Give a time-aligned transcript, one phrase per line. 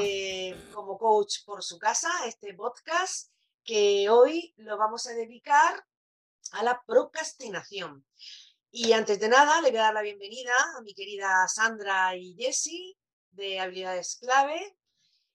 [0.00, 3.30] Eh, como coach por su casa, este podcast
[3.64, 5.84] que hoy lo vamos a dedicar
[6.52, 8.06] a la procrastinación.
[8.70, 12.34] Y antes de nada, le voy a dar la bienvenida a mi querida Sandra y
[12.34, 12.96] Jessie
[13.30, 14.76] de Habilidades Clave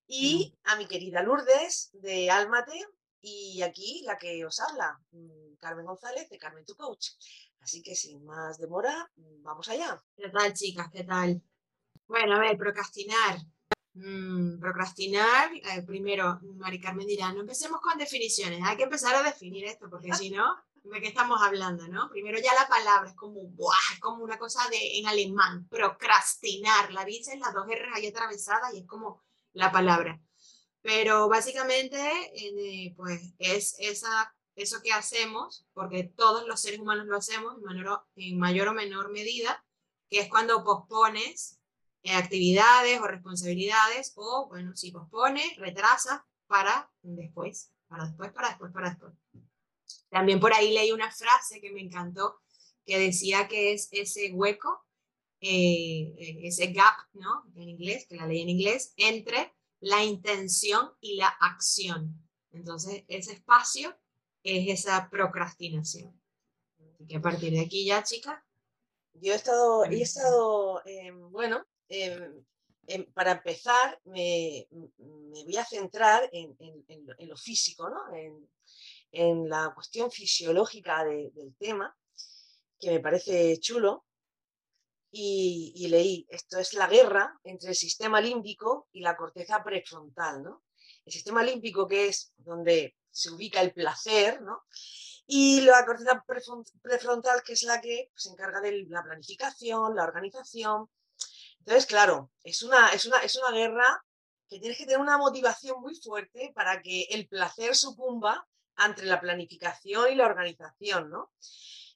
[0.07, 2.85] y a mi querida Lourdes de Almate
[3.21, 7.09] y aquí la que os habla, mm, Carmen González de Carmen Tu Coach.
[7.59, 10.03] Así que sin más demora, vamos allá.
[10.15, 10.87] ¿Qué tal, chicas?
[10.91, 11.41] ¿Qué tal?
[12.07, 13.37] Bueno, a ver, procrastinar.
[13.93, 19.23] Mm, procrastinar, eh, primero, Mari Carmen dirá, no empecemos con definiciones, hay que empezar a
[19.23, 22.09] definir esto, porque si no, ¿de qué estamos hablando, no?
[22.09, 23.41] Primero ya la palabra es como,
[23.93, 28.73] es como una cosa de, en alemán, procrastinar, la dices las dos R ahí atravesadas
[28.73, 30.21] y es como la palabra.
[30.81, 31.99] Pero básicamente,
[32.33, 37.57] eh, pues es esa, eso que hacemos, porque todos los seres humanos lo hacemos
[38.15, 39.63] en mayor o menor medida,
[40.09, 41.60] que es cuando pospones
[42.09, 48.89] actividades o responsabilidades o, bueno, si pospone, retrasa para después, para después, para después, para
[48.89, 49.13] después.
[50.09, 52.41] También por ahí leí una frase que me encantó
[52.85, 54.85] que decía que es ese hueco,
[55.39, 57.45] eh, eh, ese gap, ¿no?
[57.55, 62.27] En inglés, que la leí en inglés, entre la intención y la acción.
[62.51, 63.95] Entonces, ese espacio
[64.43, 66.19] es esa procrastinación.
[66.79, 68.43] Así que a partir de aquí ya, chicas.
[69.13, 70.81] Yo he estado, he estado
[71.29, 72.45] bueno, Em,
[72.87, 74.65] em, para empezar, me,
[75.45, 76.55] voy a centrar en,
[77.27, 77.83] lo físico,
[79.11, 81.93] en, la cuestión fisiológica del tema,
[82.79, 84.05] que me parece chulo.
[85.11, 90.45] Y, leí, esto es la guerra entre el sistema límbico y la corteza prefrontal.
[91.05, 94.39] El sistema límbico, que es donde se ubica el placer,
[95.27, 96.23] y la corteza
[96.81, 100.89] prefrontal, que es la que se encarga de la planificación, la organización,
[101.61, 104.03] entonces, claro, es una, es una, es una guerra
[104.49, 108.47] que tienes que tener una motivación muy fuerte para que el placer sucumba
[108.83, 111.31] entre la planificación y la organización, ¿no?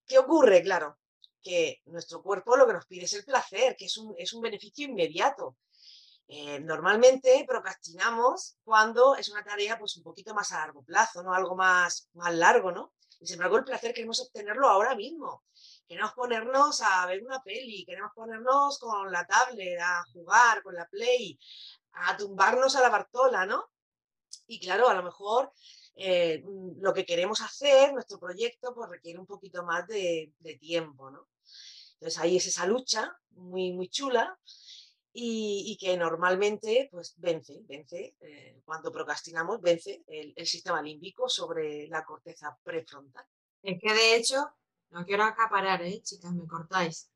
[0.06, 0.62] ¿Qué ocurre?
[0.62, 1.00] Claro,
[1.42, 4.42] que nuestro cuerpo lo que nos pide es el placer, que es un, es un
[4.42, 5.58] beneficio inmediato.
[6.28, 11.34] Eh, normalmente procrastinamos cuando es una tarea pues un poquito más a largo plazo, ¿no?
[11.34, 12.94] Algo más, más largo, ¿no?
[13.20, 15.44] Y sin embargo el placer queremos obtenerlo ahora mismo
[15.88, 20.88] queremos ponernos a ver una peli, queremos ponernos con la tablet, a jugar con la
[20.88, 21.40] Play,
[21.94, 23.72] a tumbarnos a la Bartola, ¿no?
[24.48, 25.52] Y claro, a lo mejor
[25.96, 31.12] eh, mm, lo que queremos hacer, nuestro proyecto, pues requiere un poquito más de, tiempo,
[31.12, 31.28] ¿no?
[31.94, 34.38] Entonces ahí es esa lucha muy, muy chula
[35.14, 41.88] y, que normalmente pues vence, vence, eh, cuando procrastinamos, vence el, el sistema límbico sobre
[41.88, 43.26] la corteza prefrontal.
[43.64, 44.46] Es que de hecho
[44.92, 46.02] no quiero acaparar, ¿eh?
[46.04, 47.10] chicas, me cortáis.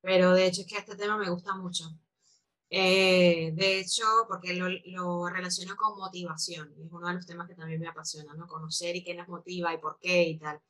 [0.00, 1.84] Pero de hecho es que este tema me gusta mucho.
[2.70, 7.56] Eh, de hecho, porque lo, lo, relaciono con motivación, es uno de los temas que
[7.56, 8.46] también me apasiona, ¿no?
[8.46, 10.60] Conocer y qué nos motiva y por qué y tal.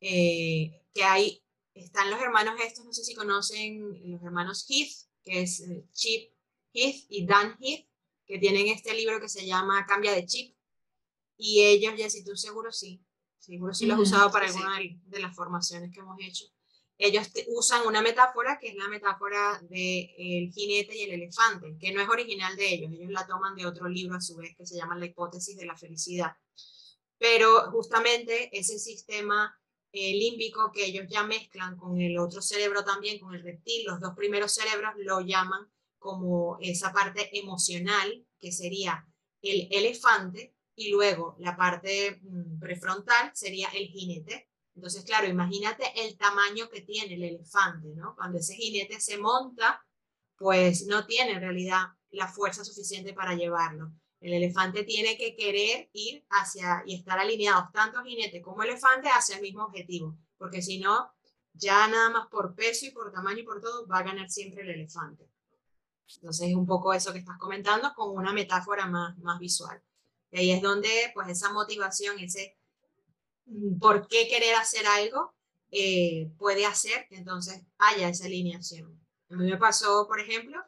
[0.00, 1.42] Eh, que hay,
[1.74, 6.32] están los hermanos estos, no sé si conocen los hermanos Heath, que es eh, Chip
[6.72, 7.86] Heath y Dan Heath,
[8.26, 10.56] que tienen este libro que se llama Cambia de Chip.
[11.38, 13.04] Y ellos, si tú seguro sí,
[13.46, 16.46] seguro si lo has usado para alguna de las formaciones que hemos hecho.
[16.98, 22.00] Ellos usan una metáfora que es la metáfora del jinete y el elefante, que no
[22.00, 24.76] es original de ellos, ellos la toman de otro libro a su vez que se
[24.76, 26.32] llama La hipótesis de la felicidad.
[27.18, 29.54] Pero justamente ese sistema
[29.92, 34.00] eh, límbico que ellos ya mezclan con el otro cerebro también, con el reptil, los
[34.00, 39.06] dos primeros cerebros lo llaman como esa parte emocional, que sería
[39.42, 44.48] el elefante, y luego la parte mm, prefrontal sería el jinete.
[44.74, 48.14] Entonces, claro, imagínate el tamaño que tiene el elefante, ¿no?
[48.14, 49.82] Cuando ese jinete se monta,
[50.36, 53.90] pues no tiene en realidad la fuerza suficiente para llevarlo.
[54.20, 59.36] El elefante tiene que querer ir hacia y estar alineados tanto jinete como elefante hacia
[59.36, 61.10] el mismo objetivo, porque si no,
[61.54, 64.62] ya nada más por peso y por tamaño y por todo va a ganar siempre
[64.62, 65.26] el elefante.
[66.16, 69.82] Entonces es un poco eso que estás comentando con una metáfora más, más visual.
[70.36, 72.58] Y ahí es donde pues esa motivación, ese
[73.46, 75.32] mm, por qué querer hacer algo,
[75.70, 79.00] eh, puede hacer que entonces haya esa alineación.
[79.30, 80.62] A mí me pasó, por ejemplo,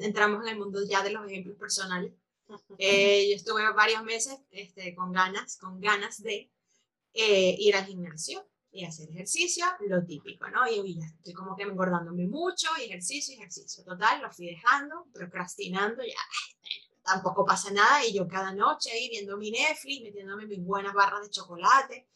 [0.00, 2.12] entramos en el mundo ya de los ejemplos personales.
[2.78, 6.48] Eh, yo estuve varios meses este, con ganas, con ganas de
[7.12, 10.68] eh, ir al gimnasio y hacer ejercicio, lo típico, ¿no?
[10.68, 13.82] Y, ya estoy como que engordándome mucho, y ejercicio, ejercicio.
[13.82, 16.14] Total, lo fui dejando, procrastinando, ya
[17.12, 21.22] tampoco pasa nada, y yo cada noche ahí viendo mi Netflix, metiéndome mis buenas barras
[21.22, 22.08] de chocolate.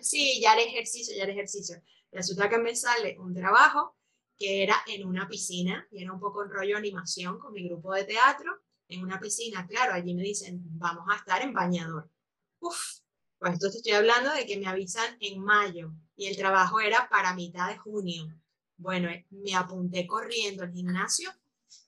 [0.00, 1.82] Sí, ya el ejercicio, ya el ejercicio.
[2.12, 3.96] Resulta que me sale un trabajo
[4.36, 7.94] que era en una piscina, y era un poco en rollo animación con mi grupo
[7.94, 8.52] de teatro,
[8.88, 12.10] en una piscina, claro, allí me dicen, vamos a estar en bañador.
[12.60, 12.98] Uf,
[13.38, 17.34] pues entonces estoy hablando de que me avisan en mayo y el trabajo era para
[17.34, 18.26] mitad de junio.
[18.76, 21.30] Bueno, eh, me apunté corriendo al gimnasio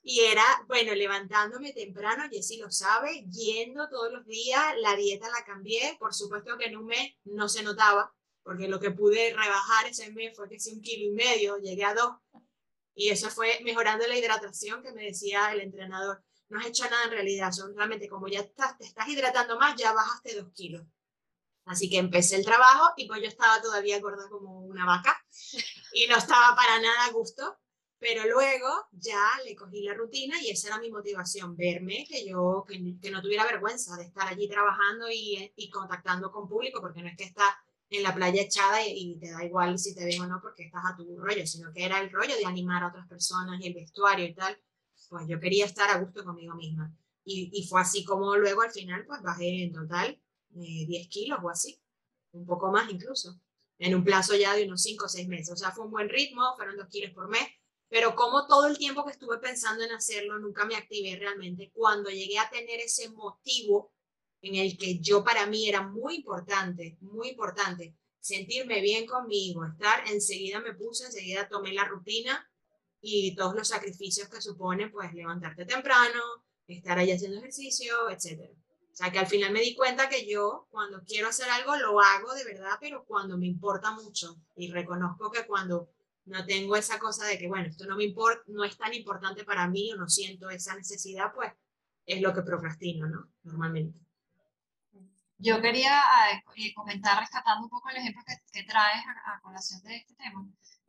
[0.03, 5.45] y era, bueno, levantándome temprano, Jessy lo sabe, yendo todos los días, la dieta la
[5.45, 9.87] cambié, por supuesto que en un mes no se notaba, porque lo que pude rebajar
[9.87, 12.15] ese mes fue que sí un kilo y medio, llegué a dos,
[12.95, 16.25] y eso fue mejorando la hidratación que me decía el entrenador.
[16.49, 19.93] No has hecho nada en realidad, son realmente como ya te estás hidratando más, ya
[19.93, 20.87] bajaste dos kilos.
[21.67, 25.21] Así que empecé el trabajo y pues yo estaba todavía gorda como una vaca
[25.93, 27.59] y no estaba para nada a gusto,
[27.99, 32.65] pero luego ya le cogí la rutina y esa era mi motivación, verme que yo,
[32.69, 32.79] que,
[33.11, 37.17] no tuviera vergüenza de estar allí trabajando y, y, contactando con público, porque no es
[37.17, 37.55] que estás
[37.89, 40.83] en la playa echada y, te da igual si te ven o no porque estás
[40.85, 43.75] a tu rollo, sino que era el rollo de animar a otras personas y el
[43.75, 44.59] vestuario y tal,
[45.09, 46.95] pues yo quería estar a gusto conmigo misma.
[47.25, 50.21] Y, y fue así como luego al final pues bajé en total
[50.51, 51.81] 10 kilos o así,
[52.33, 53.41] un poco más incluso,
[53.79, 55.51] en un plazo ya de unos 5 o 6 meses.
[55.51, 57.47] O sea, fue un buen ritmo, fueron 2 kilos por mes,
[57.89, 61.71] pero como todo el tiempo que estuve pensando en hacerlo, nunca me activé realmente.
[61.73, 63.93] Cuando llegué a tener ese motivo
[64.43, 70.09] en el que yo para mí era muy importante, muy importante, sentirme bien conmigo, estar,
[70.11, 72.49] enseguida me puse, enseguida tomé la rutina
[73.01, 76.21] y todos los sacrificios que supone pues levantarte temprano,
[76.67, 78.53] estar ahí haciendo ejercicio, etcétera.
[78.53, 82.01] O sea, que al final me di cuenta que yo cuando quiero hacer algo lo
[82.01, 84.37] hago de verdad, pero cuando me importa mucho.
[84.57, 85.91] Y reconozco que cuando
[86.27, 89.45] no tengo esa cosa de que, bueno, esto no me importa, no es tan importante
[89.45, 91.53] para mí o no siento esa necesidad, pues
[92.05, 93.29] es lo que procrastino, ¿no?
[93.43, 93.99] Normalmente.
[95.39, 96.01] Yo quería
[96.33, 100.47] eh, comentar, rescatando un poco el ejemplo que, traes a, colación de este tema,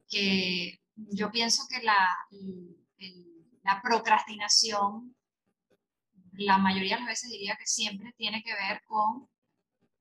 [0.09, 2.17] que yo pienso que la,
[3.63, 5.15] la procrastinación
[6.37, 9.27] la mayoría de las veces diría que siempre tiene que ver con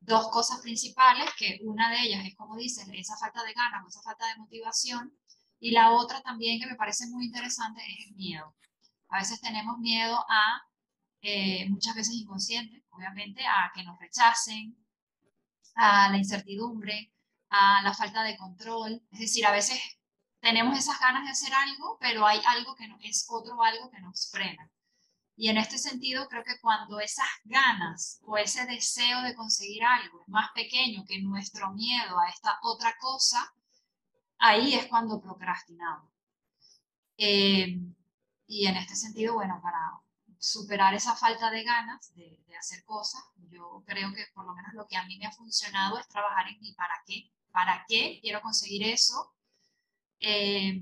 [0.01, 3.89] dos cosas principales, que una de ellas es, como dices, esa falta de ganas o
[3.89, 5.17] esa falta de motivación,
[5.59, 8.55] y la otra también que me parece muy interesante es el miedo.
[9.09, 10.63] A veces tenemos miedo a,
[11.23, 14.77] eh, muchas veces inconsciente, obviamente, a que nos rechacen,
[15.75, 17.13] a la incertidumbre,
[17.51, 19.03] a la falta de control.
[19.13, 19.79] Es decir, a veces
[20.41, 24.01] tenemos esas ganas de hacer algo, pero hay algo que no, es otro algo que
[24.01, 24.71] nos frena.
[25.37, 30.23] Y en este sentido, creo que cuando esas ganas o ese deseo de conseguir algo
[30.23, 33.53] es más pequeño que nuestro miedo a esta otra cosa,
[34.39, 36.11] ahí es cuando procrastinamos.
[37.19, 37.79] Eh,
[38.47, 40.01] y en este sentido, bueno, para
[40.39, 44.87] superar esa falta de ganas de, hacer cosas, yo creo que por lo menos lo
[44.87, 47.31] que a mí me ha funcionado es trabajar en mi para qué.
[47.53, 49.35] ¿Para qué quiero conseguir eso?
[50.21, 50.81] Eh,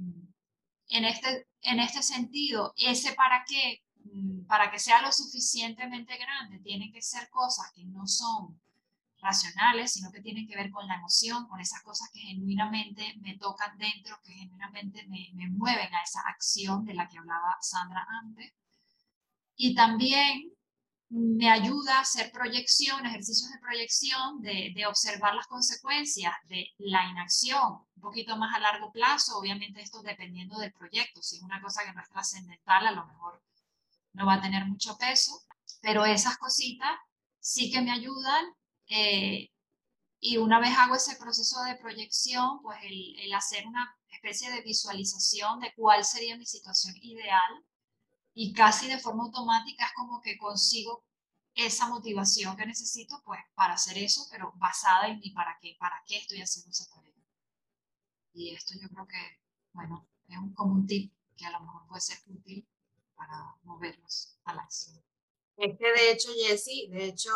[0.89, 6.59] en, este, en este sentido, ese para qué Mm, para que sea lo suficientemente grande,
[6.61, 8.61] tienen que ser cosas que no son
[9.25, 13.37] racionales, sino que tienen que ver con la emoción, con esas cosas que genuinamente me
[13.39, 18.53] tocan dentro, que genuinamente me, mueven a esa acción de la que hablaba Sandra antes.
[19.57, 20.53] Y también
[21.09, 27.09] me ayuda a hacer proyección, ejercicios de proyección, de, de, observar las consecuencias de la
[27.09, 29.39] inacción un poquito más a largo plazo.
[29.39, 31.23] Obviamente esto dependiendo del proyecto.
[31.23, 33.43] Si es una cosa que no es trascendental, a lo mejor
[34.13, 35.33] no va a tener mucho peso,
[35.81, 36.97] pero esas cositas
[37.41, 38.45] sí que me ayudan.
[38.89, 39.51] Eh,
[40.21, 44.63] y una vez hago ese proceso de proyección, pues el, el, hacer una especie de
[44.63, 47.65] visualización de cuál sería mi situación ideal
[48.35, 51.05] y casi de forma automática es como que consigo
[51.55, 56.03] esa motivación que necesito pues para hacer eso, pero basada en mi para qué, para
[56.07, 57.15] qué estoy haciendo esa tarea.
[58.33, 59.41] Y esto yo creo que,
[59.73, 62.67] bueno, es un, como un tip que a lo mejor puede ser útil
[63.15, 64.94] para movernos a la acción.
[65.57, 67.31] Es que de hecho, Jessy, de hecho,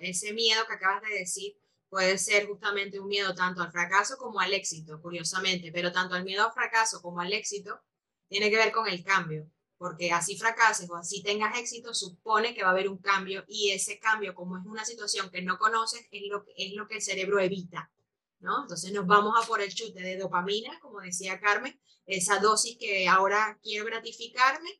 [0.00, 1.56] ese miedo que acabas de decir
[1.88, 6.24] puede ser justamente un miedo tanto al fracaso como al éxito, curiosamente, pero tanto al
[6.24, 7.80] miedo al fracaso como al éxito
[8.28, 12.62] tiene que ver con el cambio, porque así fracases o así tengas éxito, supone que
[12.62, 16.08] va a haber un cambio y ese cambio, como es una situación que no conoces,
[16.10, 17.92] es lo, es lo que el cerebro evita,
[18.40, 18.62] ¿no?
[18.62, 23.06] Entonces nos vamos a por el chute de dopamina, como decía Carmen, esa dosis que
[23.06, 24.70] ahora quiero gratificarme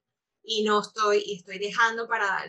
[0.42, 2.44] y no estoy, estoy dejando para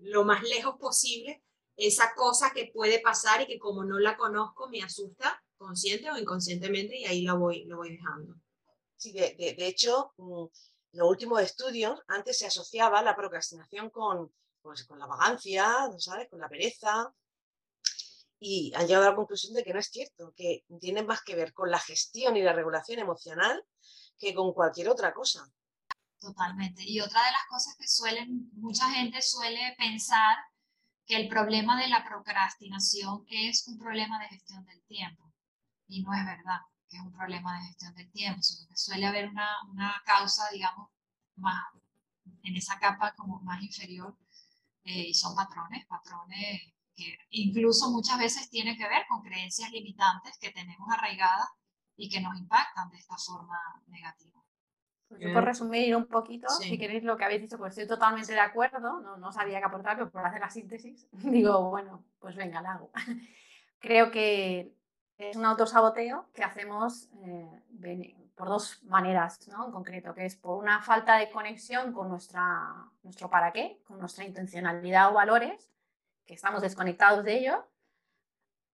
[0.00, 1.42] lo más lejos posible
[1.76, 6.18] esa cosa que puede pasar y que como no la conozco me asusta consciente o
[6.18, 8.34] inconscientemente y ahí lo voy, lo voy dejando.
[8.96, 10.46] Sí, de, de, hecho, mm,
[10.92, 16.28] los últimos estudios, antes se asociaba la procrastinación con, pues, con la vagancia, ¿sabes?
[16.30, 17.14] con la pereza,
[18.38, 21.36] y han llegado a la conclusión de que no es cierto, que tiene más que
[21.36, 23.64] ver con la gestión y la regulación emocional
[24.18, 25.50] que con cualquier otra cosa.
[26.26, 26.82] Totalmente.
[26.84, 30.36] Y otra de las cosas que suelen, mucha gente suele pensar
[31.06, 35.32] que el problema de la procrastinación es un problema de gestión del tiempo.
[35.86, 39.06] Y no es verdad que es un problema de gestión del tiempo, sino que suele
[39.06, 40.90] haber una, una causa, digamos,
[41.36, 41.62] más
[42.42, 44.18] en esa capa como más inferior.
[44.82, 46.60] Eh, y son patrones, patrones
[46.96, 51.46] que incluso muchas veces tienen que ver con creencias limitantes que tenemos arraigadas
[51.96, 54.45] y que nos impactan de esta forma negativa.
[55.08, 58.32] Pues yo por resumir un poquito, si queréis lo que habéis dicho, pues estoy totalmente
[58.32, 62.34] de acuerdo, no, no sabía qué aportar, pero por hacer la síntesis, digo, bueno, pues
[62.34, 62.90] venga, la hago.
[63.78, 64.74] Creo que
[65.16, 69.66] es un autosaboteo que hacemos eh, por dos maneras, ¿no?
[69.66, 74.00] En concreto, que es por una falta de conexión con nuestra, nuestro para qué, con
[74.00, 75.70] nuestra intencionalidad o valores,
[76.26, 77.64] que estamos desconectados de ello,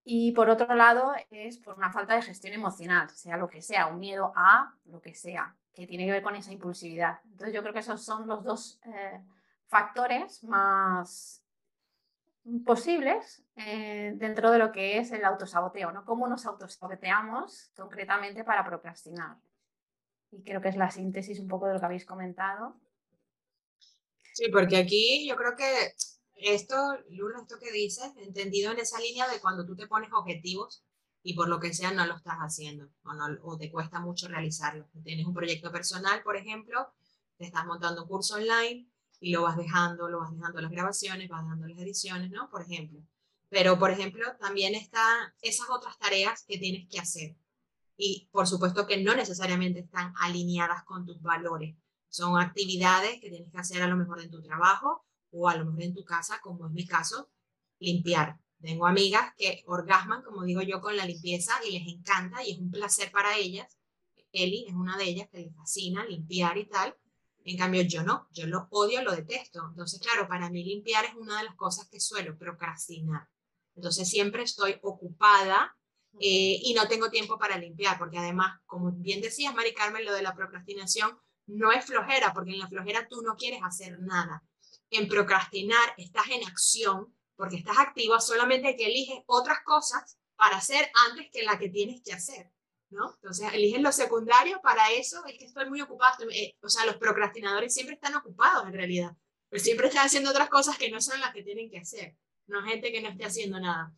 [0.02, 3.86] y por otro lado es por una falta de gestión emocional, sea lo que sea,
[3.86, 7.20] un miedo a lo que sea que tiene que ver con esa impulsividad.
[7.24, 9.20] Entonces yo creo que esos son los dos eh,
[9.66, 11.42] factores más
[12.64, 16.04] posibles eh, dentro de lo que es el autosaboteo, ¿no?
[16.04, 19.36] Cómo nos autosaboteamos concretamente para procrastinar.
[20.30, 22.80] Y creo que es la síntesis un poco de lo que habéis comentado.
[24.34, 25.92] Sí, porque aquí yo creo que
[26.34, 26.74] esto,
[27.10, 30.84] Lula, esto que dices, entendido en esa línea de cuando tú te pones objetivos,
[31.22, 34.28] y por lo que sea no lo estás haciendo o, no, o te cuesta mucho
[34.28, 34.88] realizarlo.
[35.04, 36.88] Tienes un proyecto personal, por ejemplo,
[37.38, 38.88] te estás montando un curso online
[39.20, 42.50] y lo vas dejando, lo vas dejando las grabaciones, vas dejando las ediciones, ¿no?
[42.50, 43.00] Por ejemplo.
[43.48, 47.36] Pero, por ejemplo, también están esas otras tareas que tienes que hacer.
[47.96, 51.76] Y por supuesto que no necesariamente están alineadas con tus valores.
[52.08, 55.66] Son actividades que tienes que hacer a lo mejor en tu trabajo o a lo
[55.66, 57.30] mejor en tu casa, como es mi caso,
[57.78, 58.38] limpiar.
[58.62, 62.58] Tengo amigas que orgasman, como digo yo, con la limpieza y les encanta y es
[62.58, 63.78] un placer para ellas.
[64.32, 66.96] Eli es una de ellas que le fascina limpiar y tal.
[67.44, 69.66] En cambio, yo no, yo lo odio, lo detesto.
[69.68, 73.28] Entonces, claro, para mí limpiar es una de las cosas que suelo procrastinar.
[73.74, 75.76] Entonces, siempre estoy ocupada
[76.20, 80.12] eh, y no tengo tiempo para limpiar, porque además, como bien decías, Mari Carmen, lo
[80.12, 84.44] de la procrastinación no es flojera, porque en la flojera tú no quieres hacer nada.
[84.90, 90.88] En procrastinar estás en acción, porque estás activa, solamente que eliges otras cosas para hacer
[91.08, 92.52] antes que la que tienes que hacer,
[92.90, 93.14] ¿no?
[93.16, 96.98] Entonces, eliges lo secundario para eso, es que estoy muy ocupado, eh, o sea, los
[96.98, 99.16] procrastinadores siempre están ocupados en realidad,
[99.48, 102.62] pero siempre están haciendo otras cosas que no son las que tienen que hacer, no
[102.62, 103.92] gente que no esté haciendo nada.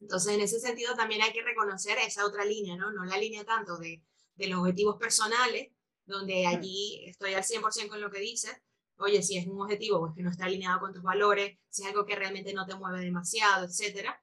[0.00, 2.90] Entonces, en ese sentido también hay que reconocer esa otra línea, ¿no?
[2.90, 4.02] No la línea tanto de,
[4.36, 5.68] de los objetivos personales,
[6.06, 8.56] donde allí estoy al 100% con lo que dices,
[9.02, 11.88] oye, si es un objetivo pues que no está alineado con tus valores, si es
[11.88, 14.22] algo que realmente no te mueve demasiado, etcétera.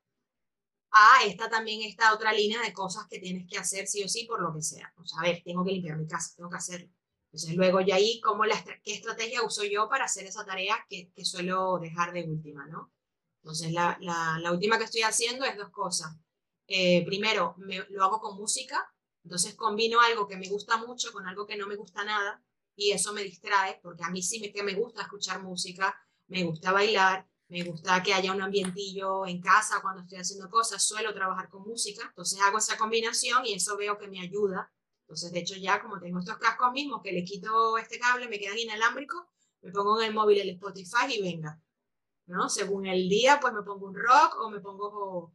[0.91, 4.25] A esta también esta otra línea de cosas que tienes que hacer sí o sí
[4.25, 4.91] por lo que sea.
[4.97, 6.89] O sea, a ver, tengo que limpiar mi casa, tengo que hacerlo.
[7.31, 11.11] Entonces luego ya ahí, ¿cómo la, ¿qué estrategia uso yo para hacer esa tarea que,
[11.13, 12.91] que suelo dejar de última, no?
[13.43, 16.17] Entonces la, la, la, última que estoy haciendo es dos cosas.
[16.67, 18.91] Eh, primero, me, lo hago con música,
[19.23, 22.43] entonces combino algo que me gusta mucho con algo que no me gusta nada
[22.79, 25.93] y eso me distrae, porque a mí sí me, que me gusta escuchar música,
[26.27, 30.81] me gusta bailar, me gusta que haya un ambientillo en casa cuando estoy haciendo cosas,
[30.81, 34.71] suelo trabajar con música, entonces hago esa combinación y eso veo que me ayuda.
[35.01, 38.39] Entonces, de hecho, ya como tengo estos cascos mismos, que le quito este cable, me
[38.39, 39.25] quedan inalámbricos,
[39.61, 41.61] me pongo en el móvil el Spotify y venga.
[42.27, 42.47] ¿no?
[42.47, 45.33] Según el día, pues me pongo un rock o me pongo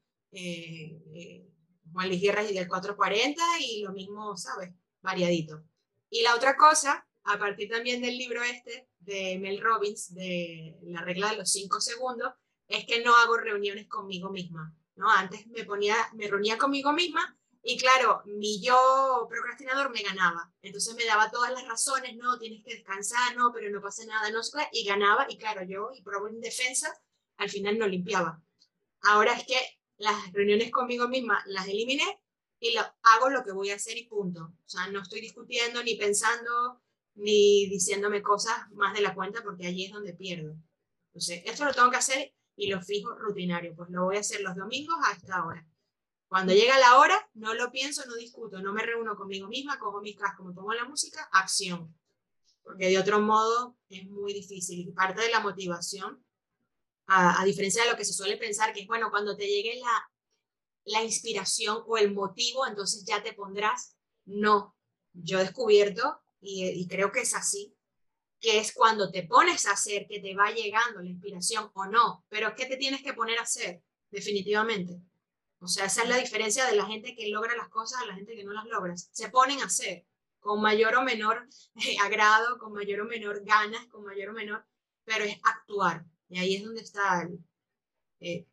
[1.92, 4.72] Juan Luis Guerra y del 440 y lo mismo, ¿sabes?
[5.02, 5.62] Variadito.
[6.08, 11.02] Y la otra cosa a partir también del libro este de Mel Robbins, de la
[11.02, 12.32] regla de los cinco segundos,
[12.68, 14.74] es que no hago reuniones conmigo misma.
[14.96, 15.10] ¿no?
[15.10, 20.52] Antes me, ponía, me reunía conmigo misma y claro, mi yo procrastinador me ganaba.
[20.60, 24.30] Entonces me daba todas las razones, no, tienes que descansar, no, pero no pasa nada,
[24.30, 24.40] no
[24.70, 25.26] y ganaba.
[25.30, 26.94] Y claro, yo, y por en defensa,
[27.38, 28.42] al final no limpiaba.
[29.00, 29.58] Ahora es que
[29.96, 32.20] las reuniones conmigo misma las eliminé
[32.60, 34.40] y lo, hago lo que voy a hacer y punto.
[34.42, 36.82] O sea, no estoy discutiendo ni pensando
[37.14, 40.56] ni diciéndome cosas más de la cuenta porque allí es donde pierdo.
[41.08, 44.40] Entonces, esto lo tengo que hacer y lo fijo rutinario, pues lo voy a hacer
[44.40, 45.66] los domingos a esta hora.
[46.28, 50.00] Cuando llega la hora, no lo pienso, no discuto, no me reúno conmigo misma, cojo
[50.00, 51.94] mis cascos, me pongo la música, acción.
[52.62, 56.24] Porque de otro modo es muy difícil y parte de la motivación
[57.06, 59.78] A, a, diferencia de lo que se suele pensar, que es bueno, cuando te llegue
[59.78, 60.10] la,
[60.84, 63.96] la inspiración o el motivo, entonces ya te pondrás.
[64.24, 64.74] No,
[65.12, 67.74] yo he descubierto, y, creo que es así,
[68.40, 72.24] que es cuando te pones a hacer que te va llegando la inspiración o no,
[72.28, 75.00] pero es que te tienes que poner a hacer, definitivamente.
[75.60, 78.14] O sea, esa es la diferencia de la gente que logra las cosas a la
[78.14, 78.94] gente que no las logra.
[78.96, 80.04] Se ponen a hacer
[80.40, 84.66] con mayor o menor eh, agrado, con mayor o menor ganas, con mayor o menor,
[85.04, 86.04] pero es actuar.
[86.28, 87.38] Y ahí es donde está el,
[88.20, 88.46] eh,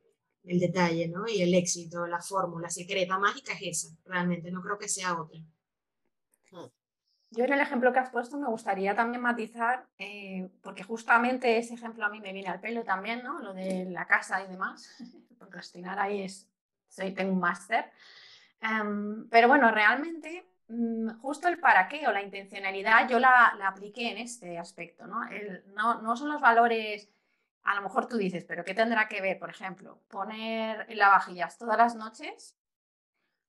[0.44, 1.28] el detalle, ¿no?
[1.28, 5.40] Y el éxito, la fórmula secreta, mágica es esa, realmente, no creo que sea otra.
[7.34, 11.76] Yo en el ejemplo que has puesto me gustaría también matizar, eh, porque justamente ese
[11.76, 13.40] ejemplo a mí me viene al pelo también, ¿no?
[13.40, 14.98] Lo de la casa y demás.
[15.40, 16.50] Procrastinar ahí es,
[16.90, 17.90] soy, tengo un máster.
[18.60, 24.12] Em, pero bueno, realmente mm, justo el para qué o la intencionalidad yo la, apliqué
[24.12, 25.22] en este aspecto, ¿no?
[25.74, 26.02] ¿no?
[26.02, 27.10] No son los valores
[27.64, 31.78] a lo mejor tú dices, pero ¿qué tendrá que ver, por ejemplo, poner lavavajillas todas
[31.78, 32.58] las noches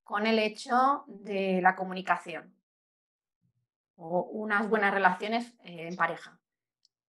[0.04, 2.61] con el hecho de la comunicación
[3.96, 6.38] o unas buenas relaciones eh, en pareja?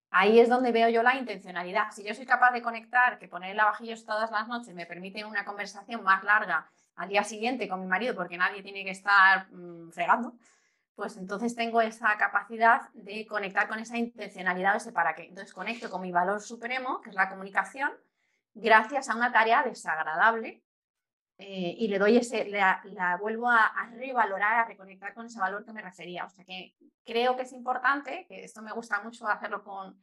[0.09, 1.91] Ahí es donde veo yo la intencionalidad.
[1.91, 5.43] Si yo soy capaz de conectar que poner lavavajillas todas las noches me permite una
[5.43, 9.91] conversación más larga al día siguiente con mi marido, porque nadie tiene que estar mm,
[9.91, 10.35] fregando,
[10.95, 15.23] pues entonces tengo esa capacidad de conectar con esa intencionalidad ese para qué.
[15.23, 17.91] Entonces conecto con mi valor supremo, que es la comunicación,
[18.53, 20.62] gracias a una tarea desagradable
[21.45, 25.73] eh, y le doy ese, la, vuelvo a, revalorar, a reconectar con ese valor que
[25.73, 26.23] me refería.
[26.23, 26.73] O sea que
[27.03, 30.01] creo que es importante, que esto me gusta mucho hacerlo con,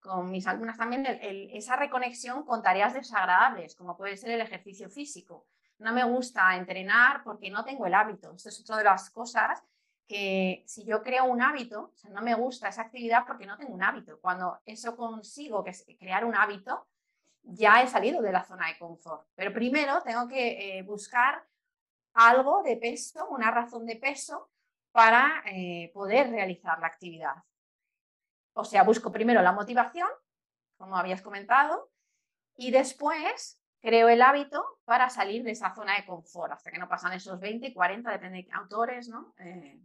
[0.00, 5.46] con mis alumnas también, esa reconexión con tareas desagradables, como puede ser el ejercicio físico.
[5.78, 8.34] No me gusta entrenar porque no tengo el hábito.
[8.34, 9.62] Esto es otra de las cosas
[10.06, 13.82] que si yo creo un hábito, no me gusta esa actividad porque no tengo un
[13.82, 14.20] hábito.
[14.20, 16.86] Cuando eso consigo, que es crear un hábito,
[17.42, 19.26] ya he salido de la zona de confort.
[19.34, 21.44] Pero primero tengo que eh, buscar
[22.14, 24.50] algo de peso, una razón de peso
[24.90, 27.34] para eh, poder realizar la actividad.
[28.54, 30.08] O sea, busco primero la motivación,
[30.76, 31.90] como habías comentado,
[32.56, 36.88] y después creo el hábito para salir de esa zona de confort, hasta que no
[36.88, 39.34] pasan esos 20, 40, depende de autores, ¿no?
[39.38, 39.80] Eh,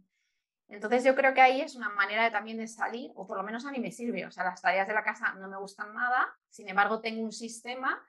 [0.68, 3.42] entonces yo creo que ahí es una manera de, también de salir, o por lo
[3.42, 4.26] menos a mí me sirve.
[4.26, 7.32] O sea, las tareas de la casa no me gustan nada, sin embargo tengo un
[7.32, 8.02] sistema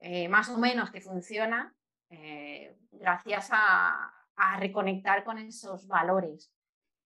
[0.00, 1.74] eh, más o menos que funciona
[2.10, 4.10] eh, gracias a,
[4.58, 6.52] reconectar con esos valores.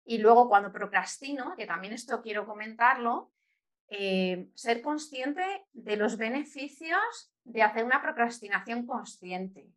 [0.05, 3.33] Y luego cuando procrastino, que también esto quiero comentarlo,
[3.89, 5.43] eh, ser consciente
[5.73, 9.69] de los beneficios de hacer una procrastinación consciente.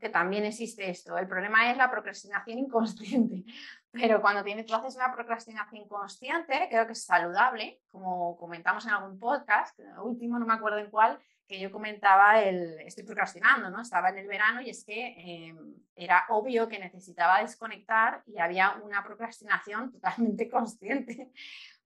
[0.00, 1.18] que también existe esto.
[1.18, 3.44] El problema es la procrastinación inconsciente,
[3.90, 8.92] pero cuando tienes, tú haces una procrastinación consciente, creo que es saludable, como comentamos en
[8.92, 13.80] algún podcast, último no me acuerdo en cuál, que yo comentaba el, estoy procrastinando, ¿no?
[13.80, 18.72] Estaba en el verano y es que em, era obvio que necesitaba desconectar y había
[18.82, 21.32] una procrastinación totalmente consciente.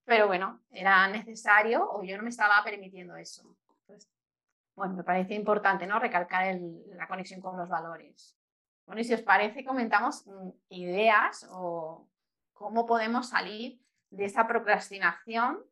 [0.04, 3.56] Pero bueno, era necesario o yo no me estaba permitiendo eso.
[4.74, 6.00] bueno, me parece importante, ¿no?
[6.00, 6.58] Recalcar
[6.96, 8.36] la conexión con los valores.
[8.86, 12.08] Bueno, y si os parece, comentamos mm, ideas o
[12.52, 15.64] cómo podemos salir de esa procrastinación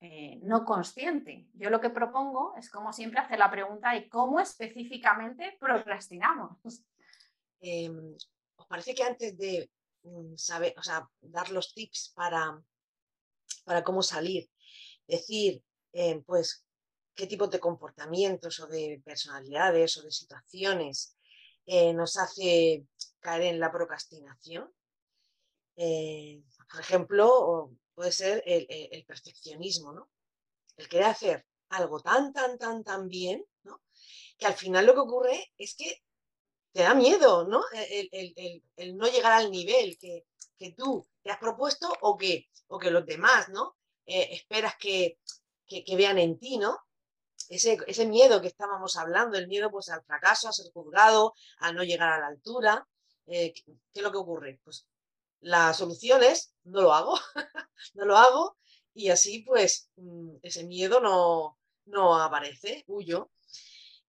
[0.00, 1.48] eh, no consciente.
[1.54, 6.58] Yo lo que propongo es, como siempre, hacer la pregunta de cómo específicamente procrastinamos.
[7.60, 8.14] Em,
[8.54, 9.68] ¿Os parece que antes de
[10.04, 12.56] mm, saber, o sea, dar los tips para,
[13.64, 14.48] para cómo salir,
[15.08, 15.60] decir,
[15.92, 16.64] em, pues,
[17.16, 21.17] qué tipo de comportamientos o de personalidades o de situaciones
[21.70, 22.86] eh, nos hace
[23.20, 24.72] caer en la procrastinación.
[25.76, 30.10] Eh, por ejemplo, puede ser el, perfeccionismo, ¿no?
[30.78, 33.82] El querer hacer algo tan, tan, tan, tan bien, ¿no?
[34.38, 36.02] Que al final lo que ocurre es que
[36.72, 37.62] te da miedo, ¿no?
[37.72, 40.24] El, no llegar al nivel que,
[40.74, 43.76] tú te has propuesto o que, o que los demás, ¿no?
[44.06, 45.18] Eh, esperas que,
[45.66, 46.78] que, vean en ti, ¿no?
[47.48, 51.82] Ese, miedo que estábamos hablando, el miedo pues al fracaso, a ser juzgado, a no
[51.82, 52.86] llegar a la altura.
[53.26, 54.60] Eh, ¿Qué es lo que ocurre?
[54.64, 54.86] Pues
[55.40, 57.18] la solución es no lo hago,
[57.94, 58.56] no lo hago
[58.94, 63.30] y así pues mm, ese miedo no, no aparece, huyo.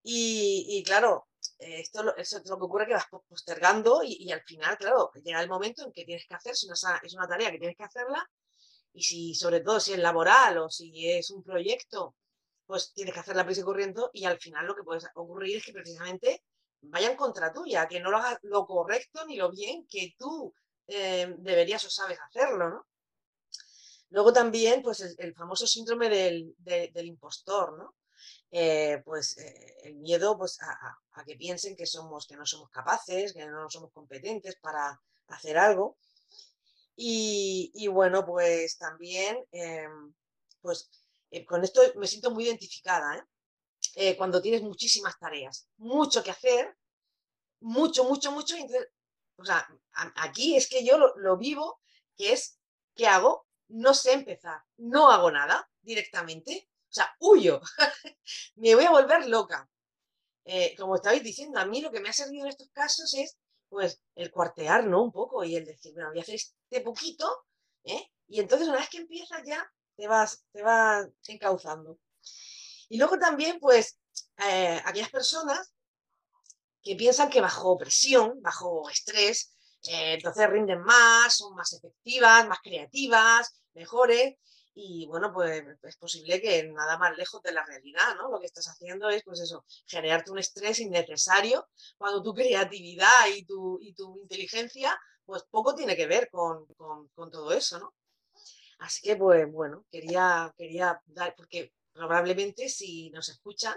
[0.02, 5.42] Y, claro, esto es lo que ocurre que vas postergando y, al final, claro, llega
[5.42, 8.28] el momento en que tienes que hacer, si es una tarea que tienes que hacerla
[8.92, 12.16] y si sobre todo si es laboral o si es un proyecto
[12.70, 15.64] pues tienes que hacer la prisa corriendo y al final lo que puede ocurrir es
[15.64, 16.44] que precisamente
[16.82, 20.54] vayan contra tuya, que no lo hagas lo correcto ni lo bien que tú
[20.86, 22.86] eh, deberías o sabes hacerlo, ¿no?
[24.10, 27.96] Luego también, pues el, famoso síndrome del, impostor, ¿no?
[28.52, 33.32] eh, pues eh, el miedo pues, a, que piensen que, somos, que no somos capaces,
[33.32, 35.98] que no somos competentes para hacer algo.
[36.94, 40.14] Y, bueno, pues también, em,
[40.60, 40.88] pues
[41.46, 43.26] con esto me siento muy identificada,
[44.16, 46.76] cuando tienes muchísimas tareas, mucho que hacer,
[47.60, 48.54] mucho, mucho, mucho,
[49.36, 49.66] o sea,
[50.16, 51.80] aquí es que yo lo vivo,
[52.16, 52.58] que es,
[52.94, 53.46] ¿qué hago?
[53.68, 57.60] No sé empezar, no hago nada directamente, o sea, huyo,
[58.56, 59.68] me voy a volver loca.
[60.44, 63.38] Eh, como estabais diciendo, a mí lo que me ha servido en estos casos es
[63.68, 65.04] pues el cuartear, ¿no?
[65.04, 67.46] Un poco y el decir, bueno, voy a hacer este poquito,
[67.84, 68.10] ¿eh?
[68.26, 69.64] Y entonces una vez que empiezas ya
[70.00, 71.98] te vas, te vas encauzando.
[72.88, 73.98] Y luego también, pues,
[74.38, 75.72] eh, aquellas personas
[76.82, 82.58] que piensan que bajo presión, bajo estrés, eh, entonces rinden más, son más efectivas, más
[82.62, 84.36] creativas, mejores,
[84.74, 88.30] y bueno, pues es posible que nada más lejos de la realidad, ¿no?
[88.30, 93.44] Lo que estás haciendo es, pues eso, generarte un estrés innecesario cuando tu creatividad y
[93.44, 96.66] tu, y tu inteligencia, pues poco tiene que ver con,
[97.14, 97.94] con, todo eso, ¿no?
[98.80, 103.74] Así que, pues bueno, quería, quería dar, porque probablemente si nos escuchan,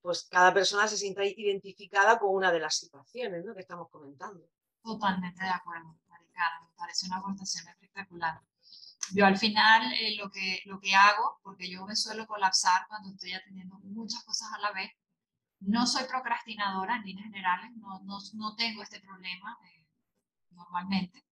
[0.00, 3.54] pues cada persona se sienta identificada con una de las situaciones ¿no?
[3.54, 4.48] que estamos comentando.
[4.82, 8.40] Totalmente de acuerdo, Maricana, me parece una aportación espectacular.
[9.12, 13.10] Yo al final eh, lo, que, lo que hago, porque yo me suelo colapsar cuando
[13.10, 14.90] estoy atendiendo muchas cosas a la vez,
[15.60, 19.86] no soy procrastinadora en líneas generales, no, no, no tengo este problema eh,
[20.50, 21.24] normalmente,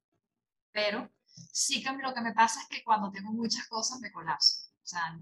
[0.72, 1.10] pero
[1.52, 4.66] sí que lo que me pasa es que cuando tengo muchas cosas me colapso.
[4.82, 5.18] O sea,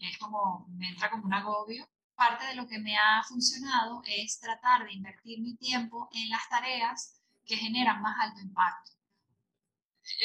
[0.00, 1.88] es como, me entra como un agobio.
[2.14, 6.48] Parte de lo que me ha funcionado es tratar de invertir mi tiempo en las
[6.48, 8.92] tareas que generan más alto impacto.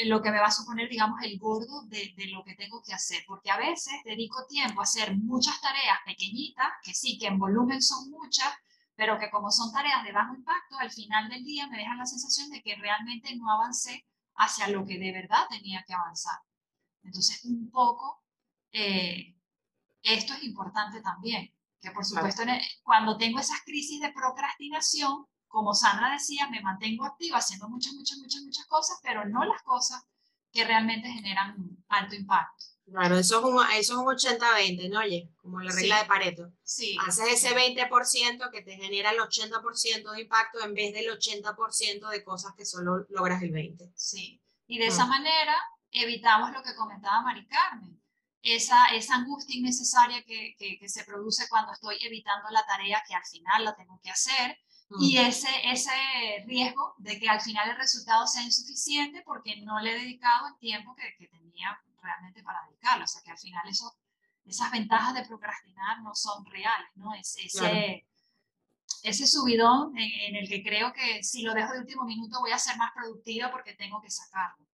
[0.04, 2.92] Lo que me va a suponer, digamos, el gordo de, de, lo que tengo que
[2.92, 7.38] hacer, porque a veces dedico tiempo a hacer muchas tareas pequeñitas, que sí, que en
[7.38, 8.52] volumen son muchas,
[8.94, 12.06] pero que como son tareas de bajo impacto, al final del día me dejan la
[12.06, 14.04] sensación de que realmente no avancé
[14.40, 16.38] hacia lo que de verdad tenía que avanzar.
[17.02, 18.22] Entonces, un poco,
[18.72, 19.36] eh,
[20.02, 22.42] esto es importante también, que por supuesto
[22.82, 28.18] cuando tengo esas crisis de procrastinación, como Sandra decía, me mantengo activa haciendo muchas, muchas,
[28.18, 30.02] muchas, muchas cosas, pero no las cosas
[30.52, 31.56] que realmente generan
[31.88, 32.64] alto impacto.
[32.90, 34.06] Claro, eso es un, eso es un
[34.38, 35.00] 80-20, ¿no?
[35.00, 36.52] Oye, como la regla de Pareto.
[36.62, 36.96] Sí.
[37.06, 42.24] Haces ese 20% que te genera el 80% de impacto en vez del 80% de
[42.24, 43.92] cosas que solo logras el 20%.
[43.94, 44.40] Sí.
[44.66, 45.08] Y de esa mm.
[45.08, 45.56] manera
[45.92, 48.00] evitamos lo que comentaba Mari Carmen,
[48.42, 53.14] esa, esa angustia innecesaria que, que, que se produce cuando estoy evitando la tarea que
[53.14, 54.58] al final la tengo que hacer,
[54.98, 55.92] y ese, ese
[56.46, 60.58] riesgo de que al final el resultado sea insuficiente porque no le he dedicado el
[60.58, 63.04] tiempo que, que tenía realmente para dedicarlo.
[63.04, 63.96] O sea que al final eso,
[64.44, 67.14] esas ventajas de procrastinar no son reales, ¿no?
[67.14, 68.06] Es, ese,
[69.02, 72.58] ese subidón en, el que creo que si lo dejo de último minuto voy a
[72.58, 74.66] ser más productiva porque tengo que sacarlo.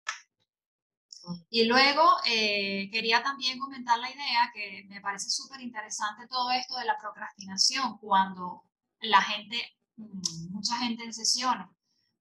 [1.49, 6.77] Y luego eh, quería también comentar la idea que me parece súper interesante todo esto
[6.77, 8.63] de la procrastinación cuando
[8.99, 11.67] la gente Mm, mucha gente en sesiones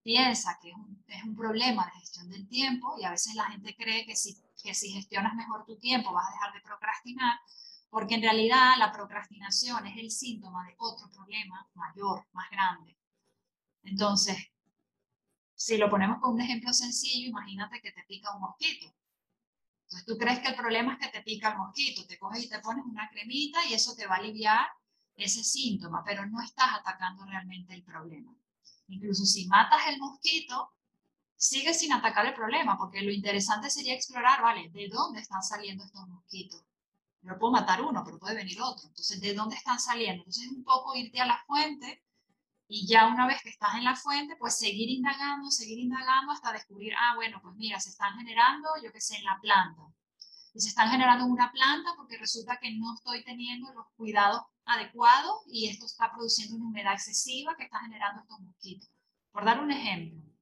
[0.03, 3.47] piensa que es un, es un, problema de gestión del tiempo y a veces la
[3.47, 7.39] gente cree que si, que si gestionas mejor tu tiempo vas a dejar de procrastinar,
[7.91, 12.97] porque en realidad la procrastinación es el síntoma de otro problema mayor, más grande.
[13.83, 14.37] Entonces,
[15.55, 18.87] si lo ponemos con un ejemplo sencillo, imagínate que te pica un mosquito.
[19.83, 22.49] Entonces tú crees que el problema es que te pica el mosquito, te coges y
[22.49, 24.67] te pones una cremita y eso te va a aliviar
[25.15, 28.35] ese síntoma, pero no estás atacando realmente el problema.
[28.89, 30.73] Incluso si matas el mosquito,
[31.45, 34.71] sigues sin atacar el problema, porque lo interesante sería explorar, ¿vale?
[34.71, 36.65] ¿De dónde están saliendo estos mosquitos?
[37.21, 38.89] Yo puedo matar uno, pero puede venir otro.
[38.89, 40.23] Entonces, ¿de dónde están saliendo?
[40.23, 42.03] Entonces, es un poco irte a la fuente
[42.67, 46.51] y ya una vez que estás en la fuente, pues seguir indagando, seguir indagando hasta
[46.51, 49.83] descubrir, ah, bueno, pues mira, se están generando, yo qué sé, en la planta.
[50.55, 54.41] Y se están generando en una planta porque resulta que no estoy teniendo los cuidados
[54.65, 58.89] adecuado y esto está produciendo una humedad excesiva que está generando estos mosquitos.
[59.31, 60.34] Por dar un ejemplo.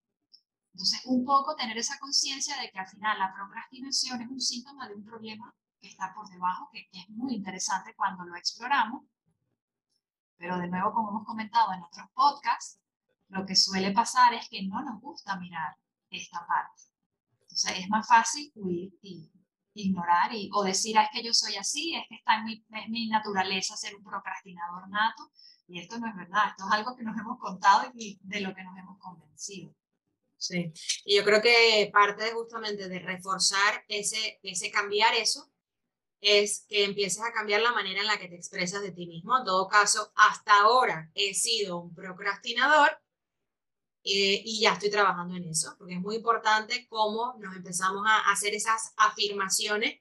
[0.72, 4.88] Entonces, un poco tener esa conciencia de que al final la procrastinación es un síntoma
[4.88, 9.04] de un problema que está por debajo, que, es muy interesante cuando lo exploramos.
[10.38, 12.80] Pero de nuevo, como hemos comentado en otros podcasts,
[13.28, 15.76] lo que suele pasar es que no nos gusta mirar
[16.10, 16.82] esta parte.
[17.42, 19.30] Entonces, es más fácil huir y
[19.74, 22.64] ignorar y, o decir, ah, es que yo soy así, es que está en mi,
[22.70, 25.30] es mi naturaleza ser un procrastinador nato.
[25.68, 28.54] Y esto no es verdad, esto es algo que nos hemos contado y de lo
[28.54, 29.74] que nos hemos convencido.
[30.42, 30.72] Sí,
[31.04, 35.52] y yo creo que parte justamente de reforzar ese, ese cambiar eso
[36.20, 39.38] es que empieces a cambiar la manera en la que te expresas de ti mismo.
[39.38, 42.90] En todo caso, hasta ahora he sido un procrastinador
[44.02, 48.32] eh, y ya estoy trabajando en eso, porque es muy importante cómo nos empezamos a
[48.32, 50.00] hacer esas afirmaciones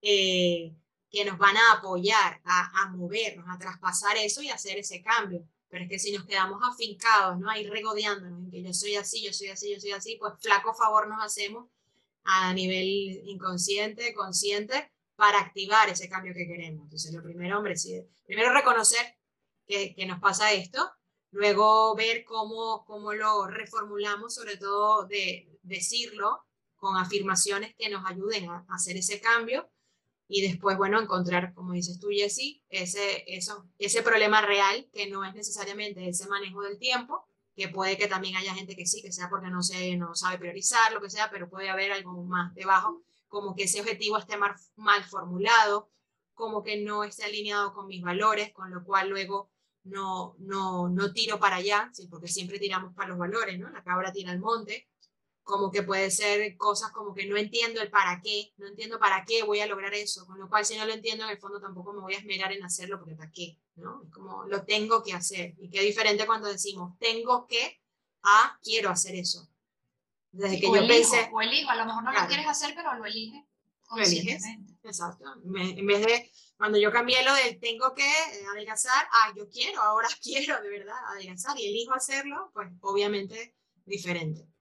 [0.00, 0.74] eh,
[1.10, 5.46] que nos van a apoyar a, a, movernos, a traspasar eso y hacer ese cambio.
[5.72, 7.48] Pero es que si nos quedamos afincados, ¿no?
[7.48, 10.74] Ahí regodeándonos en que yo soy así, yo soy así, yo soy así, pues flaco
[10.74, 11.70] favor nos hacemos
[12.24, 12.86] a nivel
[13.24, 16.84] inconsciente, consciente, para activar ese cambio que queremos.
[16.84, 19.16] Entonces, lo primero, hombre, sí, primero reconocer
[19.66, 20.90] que, nos pasa esto,
[21.30, 26.44] luego ver cómo, cómo lo reformulamos, sobre todo de decirlo
[26.76, 29.70] con afirmaciones que nos ayuden a, hacer ese cambio
[30.28, 35.24] y después, bueno, encontrar, como dices tú, Jessy, ese, eso, ese problema real que no
[35.24, 39.12] es necesariamente ese manejo del tiempo, que puede que también haya gente que sí, que
[39.12, 42.54] sea porque no, se, no sabe priorizar, lo que sea, pero puede haber algo más
[42.54, 45.90] debajo, como que ese objetivo esté mal, mal formulado,
[46.34, 49.50] como que no esté alineado con mis valores, con lo cual luego
[49.84, 52.06] no, no, no tiro para allá, ¿sí?
[52.08, 53.68] porque siempre tiramos para los valores, ¿no?
[53.70, 54.88] La cabra tira al monte,
[55.42, 59.24] como que puede ser cosas como que no entiendo el para qué, no entiendo para
[59.24, 61.60] qué voy a lograr eso, con lo cual si no lo entiendo en el fondo
[61.60, 64.02] tampoco me voy a esmerar en hacerlo porque para qué, ¿no?
[64.04, 65.54] Es como lo tengo que hacer.
[65.58, 67.80] Y qué diferente cuando decimos tengo que
[68.22, 69.48] a quiero hacer eso.
[70.30, 71.30] Desde que yo elijo, pensé...
[71.32, 73.42] O elijo, a lo mejor no lo quieres hacer, pero lo eliges.
[73.94, 74.42] Lo eliges,
[74.84, 75.24] exacto.
[75.44, 78.08] en vez de cuando yo cambié lo del tengo que
[78.50, 84.51] adelgazar, ah, yo quiero, ahora quiero de verdad adelgazar y elijo hacerlo, pues obviamente diferente.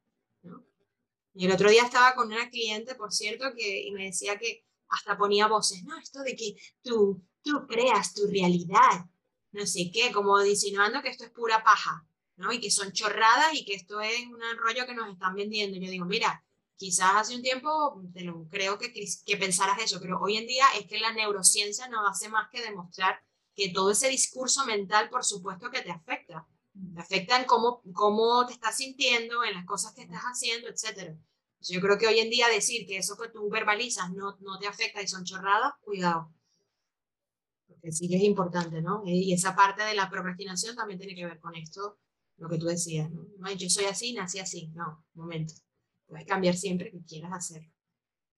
[1.34, 4.66] Y el otro día estaba con una cliente, por cierto, que y me decía que
[4.90, 9.06] hasta ponía voces, no, esto de que tú, tú creas tu realidad,
[9.52, 12.52] no sé qué, como insinuando que esto es pura paja, ¿no?
[12.52, 15.78] Y que son chorradas y que esto es un rollo que nos están vendiendo.
[15.78, 16.44] Yo digo, mira,
[16.76, 20.66] quizás hace un tiempo te lo, creo que, que pensaras eso, pero hoy en día
[20.78, 23.22] es que la neurociencia no hace más que demostrar
[23.56, 26.48] que todo ese discurso mental, por supuesto que te afecta.
[26.94, 31.16] Te afecta en cómo, cómo te estás sintiendo, en las cosas que estás haciendo, etc.
[31.62, 34.68] Yo creo que hoy en día decir que eso que tú verbalizas no, no te
[34.68, 36.34] afecta y son chorradas, cuidado.
[37.68, 39.04] Porque sí que es importante, ¿no?
[39.06, 42.00] Y esa parte de la procrastinación también tiene que ver con esto,
[42.38, 43.52] lo que tú decías, ¿no?
[43.52, 44.72] Yo soy así, nací así.
[44.74, 45.54] No, momento
[46.12, 47.64] puedes cambiar siempre que quieras hacer.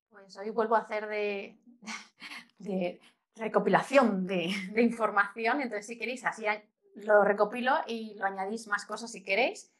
[0.09, 1.57] Pues hoy vuelvo a hacer de,
[2.59, 3.01] de
[3.35, 6.45] recopilación de, de, información, entonces si queréis así
[6.95, 9.71] lo recopilo y lo añadís más cosas si queréis.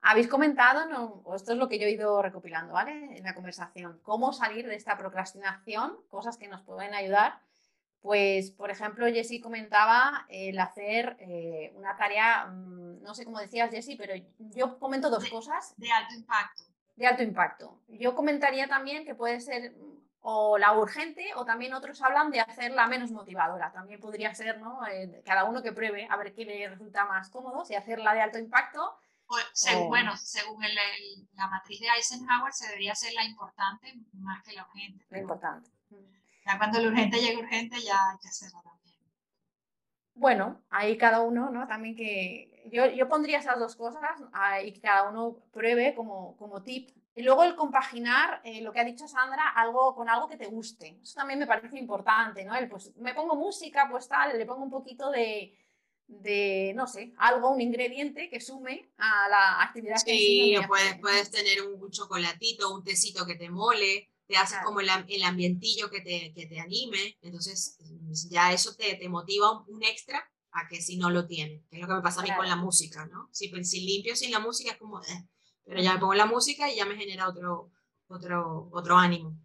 [0.00, 3.16] Habéis comentado, no, esto es lo que yo he ido recopilando, ¿vale?
[3.16, 7.40] En la conversación, cómo salir de esta procrastinación, cosas que nos pueden ayudar.
[8.00, 13.70] Pues, por ejemplo, Jessy comentaba el hacer eh, una tarea, mm, no sé cómo decías,
[13.70, 15.74] Jessy, pero yo comento dos cosas.
[15.76, 16.62] De alto impacto
[16.98, 17.78] de alto impacto.
[17.86, 19.72] Yo comentaría también que puede ser
[20.20, 23.72] o la urgente o también otros hablan de hacerla menos motivadora.
[23.72, 24.86] También podría ser, ¿no?
[24.86, 28.22] Eh, cada uno que pruebe a ver qué le resulta más cómodo, si hacerla de
[28.22, 28.98] alto impacto.
[29.88, 30.64] Bueno, según
[31.34, 35.04] la matriz de Eisenhower, se debería ser la importante más que la urgente.
[35.10, 35.70] La importante.
[36.46, 38.96] Ya cuando la urgente llega urgente, ya, ya se también.
[40.14, 41.68] Bueno, ahí cada uno, ¿no?
[41.68, 44.18] También que yo, yo pondría esas dos cosas
[44.64, 46.90] y que cada uno pruebe como, como tip.
[47.18, 50.46] Y luego el compaginar eh, lo que ha dicho Sandra algo con algo que te
[50.46, 51.00] guste.
[51.02, 52.54] Eso también me parece importante, ¿no?
[52.54, 55.52] El, pues me pongo música, pues tal, le pongo un poquito de,
[56.06, 61.28] de, no sé, algo, un ingrediente que sume a la actividad sí, Sí, puedes, puedes
[61.32, 66.02] tener un chocolatito, un tecito que te mole, te haces como el, el, ambientillo que
[66.02, 67.78] te, que te anime, entonces
[68.30, 71.82] ya eso te, te motiva un extra a que si no lo tiene, que es
[71.82, 73.28] lo que me pasa a mí con la música, ¿no?
[73.32, 75.26] Si, pues, si limpio sin la música es como, eh,
[75.68, 77.70] pero ya me pongo la música y ya me genera otro,
[78.08, 79.36] otro, otro ánimo.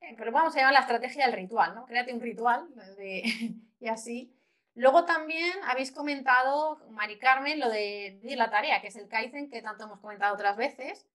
[0.00, 1.86] Eh, pero vamos a llamar la estrategia del ritual, ¿no?
[1.86, 2.68] Créate un ritual
[3.80, 4.34] y así.
[4.74, 9.48] Luego también habéis comentado, Mari Carmen, lo de, de, la tarea, que es el Kaizen,
[9.48, 11.06] que tanto hemos comentado otras veces.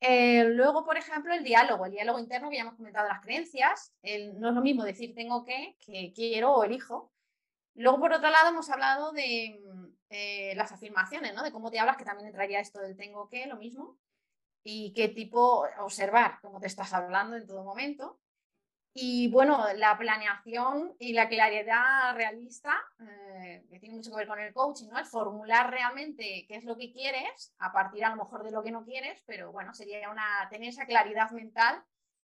[0.00, 3.92] Eh, luego, por ejemplo, el diálogo, el diálogo interno que ya hemos comentado, las creencias.
[4.02, 7.12] no es lo mismo decir tengo que, que quiero o elijo.
[7.74, 11.42] Luego, por otro lado, hemos hablado de mm, eh, las afirmaciones, ¿no?
[11.42, 13.98] De cómo te hablas, que también entraría esto del tengo que, lo mismo.
[14.62, 18.20] Y qué tipo, observar cómo te estás hablando en todo momento.
[18.96, 24.38] Y bueno, la planeación y la claridad realista, eh, que tiene mucho que ver con
[24.38, 24.98] el coaching, ¿no?
[24.98, 28.62] El formular realmente qué es lo que quieres, a partir a lo mejor de lo
[28.62, 31.82] que no quieres, pero bueno, sería una, tener esa claridad mental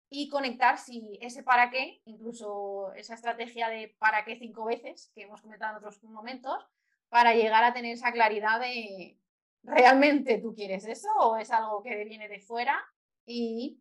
[0.10, 5.24] y conectar si ese para qué, incluso esa estrategia de para qué cinco veces que
[5.24, 6.66] hemos comentado en otros momentos,
[7.10, 9.18] para llegar a tener esa claridad de
[9.64, 12.82] realmente tú quieres eso o es algo que viene de fuera
[13.26, 13.80] y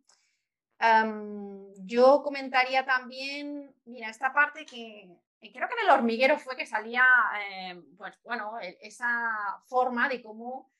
[1.79, 5.09] yo comentaría también, mira, esta parte que
[5.41, 7.05] creo que en el hormiguero fue que salía,
[7.49, 10.71] eh, pues bueno, e, esa forma de cómo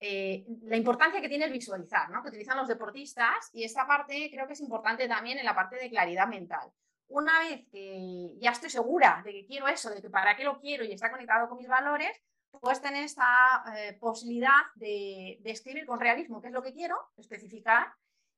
[0.00, 2.22] eh, la importancia que tiene el visualizar, ¿no?
[2.22, 5.76] que utilizan los deportistas y esta parte creo que es importante también en la parte
[5.76, 6.70] de claridad mental.
[7.08, 10.60] Una vez que ya estoy segura de que quiero eso, de que para qué lo
[10.60, 12.10] quiero y está conectado con mis valores,
[12.60, 16.96] pues tener esta eh, posibilidad de, de escribir con realismo qué es lo que quiero,
[17.16, 17.92] especificar,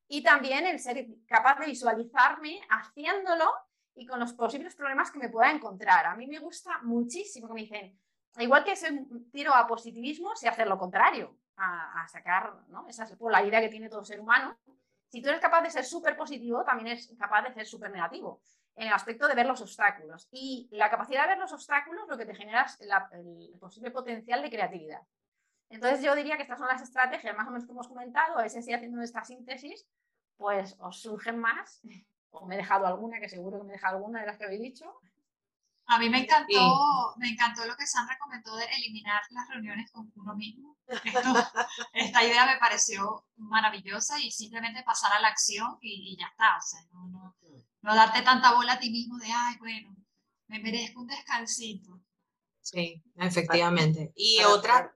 [0.09, 3.53] y también el ser capaz de visualizarme haciéndolo
[3.95, 6.07] y con los posibles problemas que me pueda encontrar.
[6.07, 8.01] A mí me gusta muchísimo que me dicen,
[8.39, 12.87] igual que ese tiro a positivismo, sé hacer lo contrario a, sacar, ¿no?
[12.89, 14.57] Esa es la idea que tiene todo ser humano.
[15.09, 18.41] Si tú eres capaz de ser súper positivo, también eres capaz de ser súper negativo
[18.77, 20.29] en el aspecto de ver los obstáculos.
[20.31, 22.81] Y la capacidad de ver los obstáculos lo que te genera es
[23.13, 25.03] el posible potencial de creatividad.
[25.69, 28.43] Entonces yo diría que estas son las estrategias más o menos que hemos comentado, a
[28.43, 29.87] veces si haciendo esta síntesis,
[30.37, 31.81] pues os surgen más,
[32.31, 34.45] o me he dejado alguna, que seguro que me he dejado alguna de las que
[34.45, 35.01] habéis dicho,
[35.91, 40.11] a mí me encantó, me encantó lo que Sandra comentó de eliminar las reuniones con
[40.15, 40.79] uno mismo.
[41.93, 46.59] esta idea me pareció maravillosa y simplemente pasar a la acción y, ya está.
[46.59, 47.35] O sea, no,
[47.83, 49.97] darte tanta bola a ti mismo de, ay, bueno,
[50.47, 52.01] me merezco un descansito.
[52.63, 54.13] Sí, efectivamente.
[54.15, 54.95] Y otra,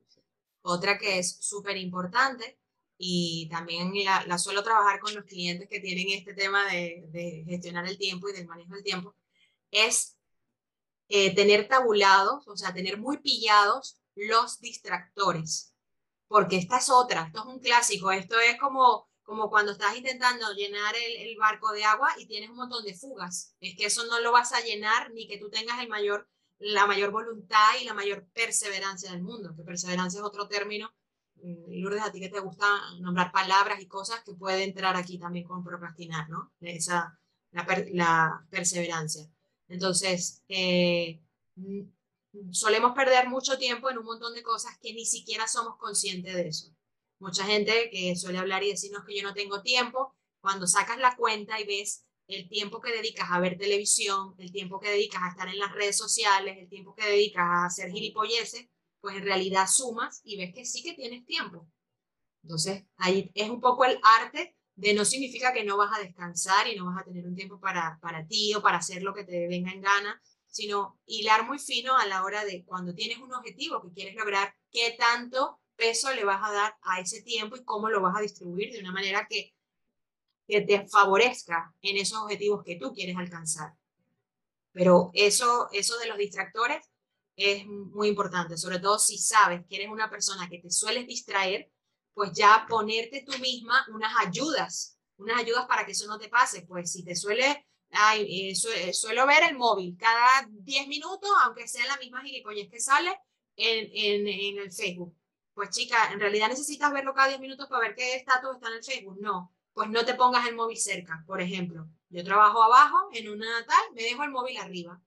[0.62, 2.60] otra que es súper importante
[2.96, 7.84] y también la, suelo trabajar con los clientes que tienen este tema de, de gestionar
[7.84, 9.16] el tiempo y del manejo del tiempo,
[9.72, 10.13] es
[11.08, 15.74] eh, tener tabulados, o sea, tener muy pillados los distractores.
[16.26, 20.52] Porque esta es otra, esto es un clásico, esto es como, como cuando estás intentando
[20.52, 23.54] llenar el, barco de agua y tienes un montón de fugas.
[23.60, 26.86] Es que eso no lo vas a llenar ni que tú tengas el mayor, la
[26.86, 30.94] mayor voluntad y la mayor perseverancia del mundo, que perseverancia es otro término.
[31.36, 32.66] Mm, Lourdes, a ti que te gusta
[33.00, 36.52] nombrar palabras y cosas que puede entrar aquí también con procrastinar, ¿no?
[36.60, 37.18] Esa,
[37.50, 39.28] la, la perseverancia.
[39.68, 41.20] Entonces, eh,
[42.50, 46.48] solemos perder mucho tiempo en un montón de cosas que ni siquiera somos conscientes de
[46.48, 46.74] eso.
[47.18, 51.16] Mucha gente que suele hablar y decirnos que yo no tengo tiempo, cuando sacas la
[51.16, 55.28] cuenta y ves el tiempo que dedicas a ver televisión, el tiempo que dedicas a
[55.28, 58.68] estar en las redes sociales, el tiempo que dedicas a hacer gilipolleces,
[59.00, 61.66] pues en realidad sumas y ves que sí que tienes tiempo.
[62.42, 66.66] Entonces, ahí es un poco el arte de no significa que no vas a descansar
[66.68, 69.24] y no vas a tener un tiempo para, para ti o para hacer lo que
[69.24, 73.32] te venga en gana, sino hilar muy fino a la hora de cuando tienes un
[73.32, 77.64] objetivo que quieres lograr, qué tanto peso le vas a dar a ese tiempo y
[77.64, 79.54] cómo lo vas a distribuir de una manera que,
[80.46, 83.74] que te favorezca en esos objetivos que tú quieres alcanzar.
[84.72, 86.84] Pero eso, eso de los distractores
[87.36, 91.70] es muy importante, sobre todo si sabes que eres una persona que te sueles distraer,
[92.14, 96.62] pues ya ponerte tú misma unas ayudas, unas ayudas para que eso no te pase.
[96.62, 101.68] Pues si te suele, ay, eh, eh, suelo ver el móvil cada 10 minutos, aunque
[101.68, 103.10] sea la misma gilipollez que sale
[103.56, 105.16] en, en, el Facebook.
[105.52, 108.74] Pues chica, en realidad necesitas verlo cada 10 minutos para ver qué estatus está en
[108.74, 109.18] el Facebook.
[109.20, 111.86] No, pues no te pongas el móvil cerca, por ejemplo.
[112.08, 115.00] Yo trabajo abajo en una tal, me dejo el móvil arriba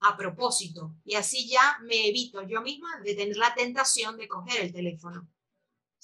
[0.00, 4.62] a propósito y así ya me evito yo misma de tener la tentación de coger
[4.62, 5.28] el teléfono.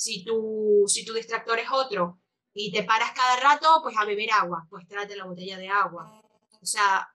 [0.00, 2.22] Si tu, si tu distractor es otro
[2.54, 6.22] y te paras cada rato, pues a beber agua, pues trate la botella de agua.
[6.58, 7.06] O sea,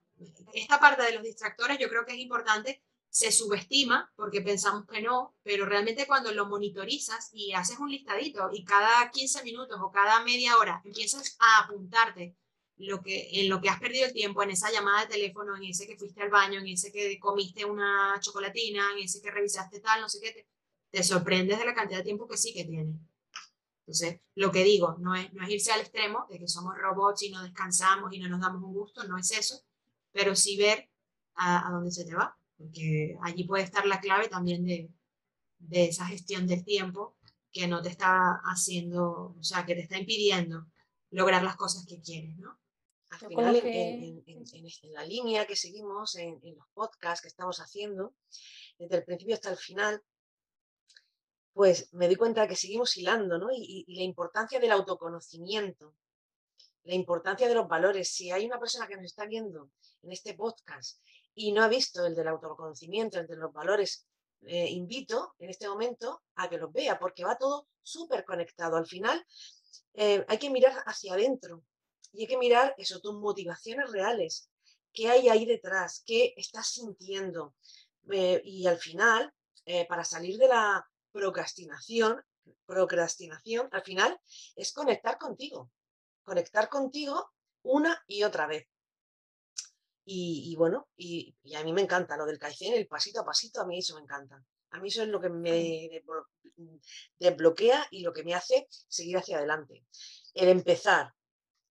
[0.53, 5.01] esta parte de los distractores yo creo que es importante, se subestima porque pensamos que
[5.01, 9.89] no, pero realmente cuando lo monitorizas y haces un listadito y cada 15 minutos o
[9.89, 12.35] cada media hora empiezas a apuntarte
[12.77, 15.63] lo que, en lo que has perdido el tiempo, en esa llamada de teléfono, en
[15.63, 19.79] ese que fuiste al baño, en ese que comiste una chocolatina, en ese que revisaste
[19.79, 20.45] tal, no sé qué,
[21.03, 22.99] sorprendes de la cantidad de tiempo que sí que tiene.
[23.81, 27.21] Entonces, lo que digo, no es, no es irse al extremo de que somos robots
[27.23, 29.63] y no descansamos y no nos damos un gusto, no es eso,
[30.11, 30.89] pero sí ver
[31.35, 34.89] a, dónde se te va, porque allí puede estar la clave también de,
[35.59, 37.15] de esa gestión del tiempo
[37.51, 40.65] que no te está haciendo, o sea, que te está impidiendo
[41.11, 42.59] lograr las cosas que quieres, ¿no?
[43.09, 48.13] Al final, en, en, la línea que seguimos, en, los podcasts que estamos haciendo,
[48.77, 50.03] desde el principio hasta el final,
[51.55, 53.47] pues me doy cuenta que seguimos hilando, ¿no?
[53.49, 55.95] Y, la importancia del autoconocimiento,
[56.83, 58.09] la importancia de los valores.
[58.09, 59.71] Si hay una persona que nos está viendo
[60.03, 60.99] en este podcast
[61.33, 64.05] y no ha visto el del autoconocimiento, el de los valores,
[64.41, 68.75] eh, invito en este momento a que los vea, porque va todo súper conectado.
[68.75, 69.25] Al final
[69.93, 71.63] eh, hay que mirar hacia adentro
[72.11, 74.49] y hay que mirar eso, tus motivaciones reales,
[74.91, 77.55] qué hay ahí detrás, qué estás sintiendo.
[78.11, 79.33] Eh, y al final,
[79.87, 80.85] para salir de la
[81.15, 82.21] procrastinación,
[82.65, 84.19] procrastinación al final
[84.57, 85.71] es conectar contigo.
[86.25, 87.31] Conectar contigo
[87.63, 88.67] una y otra vez.
[90.07, 93.65] Y, bueno, y, a mí me encanta lo del Kaizen, el pasito a pasito, a
[93.65, 94.43] mí eso me encanta.
[94.71, 96.03] A mí eso es lo que me
[97.17, 99.85] desbloquea y lo que me hace seguir hacia adelante.
[100.33, 101.11] El empezar,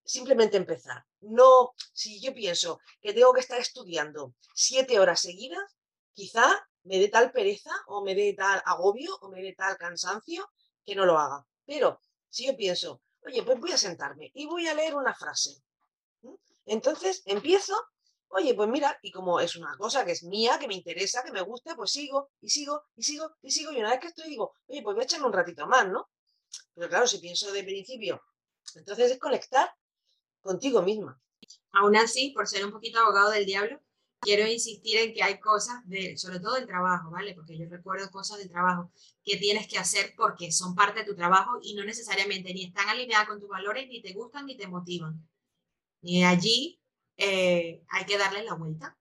[0.03, 1.05] simplemente empezar.
[1.21, 5.77] No, si yo pienso que tengo que estar estudiando siete horas seguidas,
[6.13, 10.51] quizá me dé tal pereza o me dé tal agobio o me dé tal cansancio
[10.85, 11.47] que no lo haga.
[11.65, 15.63] Pero si yo pienso, oye, pues voy a sentarme y voy a leer una frase.
[16.67, 17.75] Entonces empiezo,
[18.29, 21.33] oye, pues mira, y como es una cosa que es mía, que me interesa, que
[21.33, 23.73] me gusta, pues sigo y sigo y sigo y sigo.
[23.73, 26.09] Y una vez que estoy, digo, oye, pues voy a echarme un ratito más, ¿no?
[26.75, 28.23] Pero claro, si pienso de principio,
[28.75, 29.75] entonces es conectar
[30.41, 31.21] contigo misma.
[31.73, 33.81] Aún así, por ser un poquito abogado del diablo,
[34.25, 37.35] quiero insistir en que hay cosas, de, sobre todo del trabajo, ¿vale?
[37.35, 38.91] Porque yo recuerdo cosas del trabajo
[39.23, 42.89] que tienes que hacer porque son parte de tu trabajo y no necesariamente ni están
[42.89, 45.29] alineadas con tus valores, ni te gustan, ni te motivan.
[46.03, 46.81] Y allí
[47.17, 48.97] eh, hay que darle la vuelta.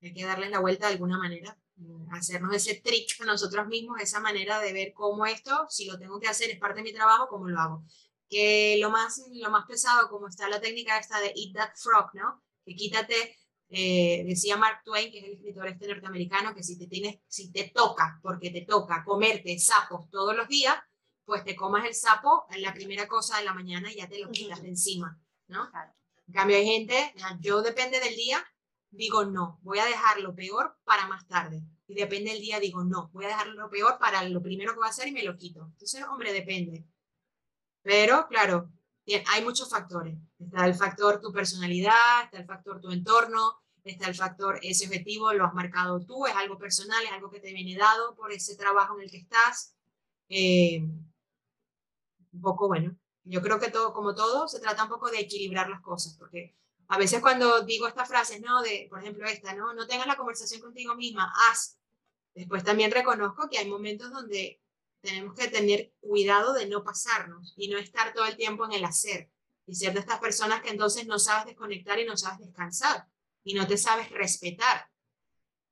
[0.00, 1.56] Hay que darle la vuelta de alguna manera.
[1.76, 6.20] Mm, hacernos ese trick nosotros mismos, esa manera de ver cómo esto, si lo tengo
[6.20, 7.84] que hacer, es parte de mi trabajo, cómo lo hago.
[8.28, 12.10] Que lo más, lo más pesado, como está la técnica esta de Eat That Frog,
[12.14, 12.42] ¿no?
[12.64, 13.36] Que quítate
[13.74, 17.50] eh, decía Mark Twain, que es el escritor este norteamericano, que si te, tienes, si
[17.50, 20.76] te toca, porque te toca comerte sapos todos los días,
[21.24, 24.18] pues te comas el sapo en la primera cosa de la mañana y ya te
[24.18, 25.18] lo quitas de encima,
[25.48, 25.70] ¿no?
[26.26, 28.44] En cambio hay gente, yo depende del día,
[28.90, 31.62] digo no, voy a dejar lo peor para más tarde.
[31.86, 34.80] Y depende del día, digo no, voy a dejar lo peor para lo primero que
[34.80, 35.64] va a hacer y me lo quito.
[35.72, 36.84] Entonces, hombre, depende.
[37.82, 38.70] Pero, claro,
[39.32, 40.18] hay muchos factores.
[40.38, 45.32] Está el factor tu personalidad, está el factor tu entorno, está el factor ese objetivo,
[45.32, 48.56] lo has marcado tú, es algo personal, es algo que te viene dado por ese
[48.56, 49.74] trabajo en el que estás.
[50.28, 50.80] Eh,
[52.32, 55.68] un poco, bueno, yo creo que todo, como todo, se trata un poco de equilibrar
[55.68, 56.54] las cosas, porque
[56.88, 58.62] a veces cuando digo estas frases, ¿no?
[58.62, 59.74] De, por ejemplo, esta, ¿no?
[59.74, 61.78] No tengas la conversación contigo misma, haz.
[62.34, 64.60] Después también reconozco que hay momentos donde
[65.02, 68.84] tenemos que tener cuidado de no pasarnos y no estar todo el tiempo en el
[68.84, 69.30] hacer
[69.66, 73.06] y ser de estas personas que entonces no sabes desconectar y no sabes descansar
[73.44, 74.88] y no te sabes respetar,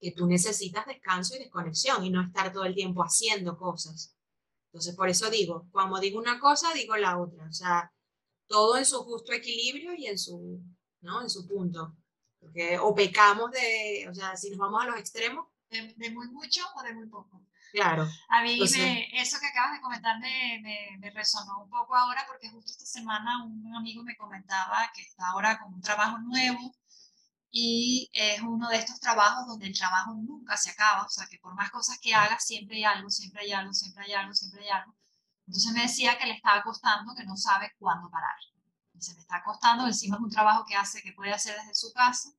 [0.00, 4.16] que tú necesitas descanso y desconexión y no estar todo el tiempo haciendo cosas.
[4.66, 7.44] Entonces, por eso digo, cuando digo una cosa, digo la otra.
[7.44, 7.92] O sea,
[8.46, 10.60] todo en su justo equilibrio y en su,
[11.00, 11.22] ¿no?
[11.22, 11.96] En su punto.
[12.38, 15.46] Porque o pecamos de, o sea, si nos vamos a los extremos.
[15.68, 17.42] De, muy mucho o de muy poco.
[17.72, 18.08] Claro.
[18.28, 22.48] A mí eso que acabas de comentar me, me, me, resonó un poco ahora porque
[22.48, 26.74] justo esta semana un amigo me comentaba que está ahora con un trabajo nuevo
[27.50, 31.38] y es uno de estos trabajos donde el trabajo nunca se acaba, o sea que
[31.38, 34.62] por más cosas que hagas, siempre hay algo, siempre hay algo, siempre hay algo, siempre
[34.62, 34.94] hay algo.
[35.46, 38.36] Entonces me decía que le estaba costando, que no sabe cuándo parar.
[38.98, 41.92] Se me está costando, encima es un trabajo que hace, que puede hacer desde su
[41.92, 42.30] casa.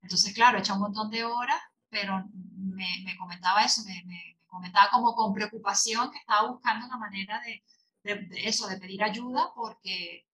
[0.00, 1.60] Entonces, claro, echa un montón de horas,
[1.90, 2.24] pero
[2.56, 7.40] me, me comentaba eso, me, me, comentaba como con preocupación que estaba buscando una manera
[7.40, 7.62] de,
[8.02, 10.26] de, eso, de pedir ayuda porque,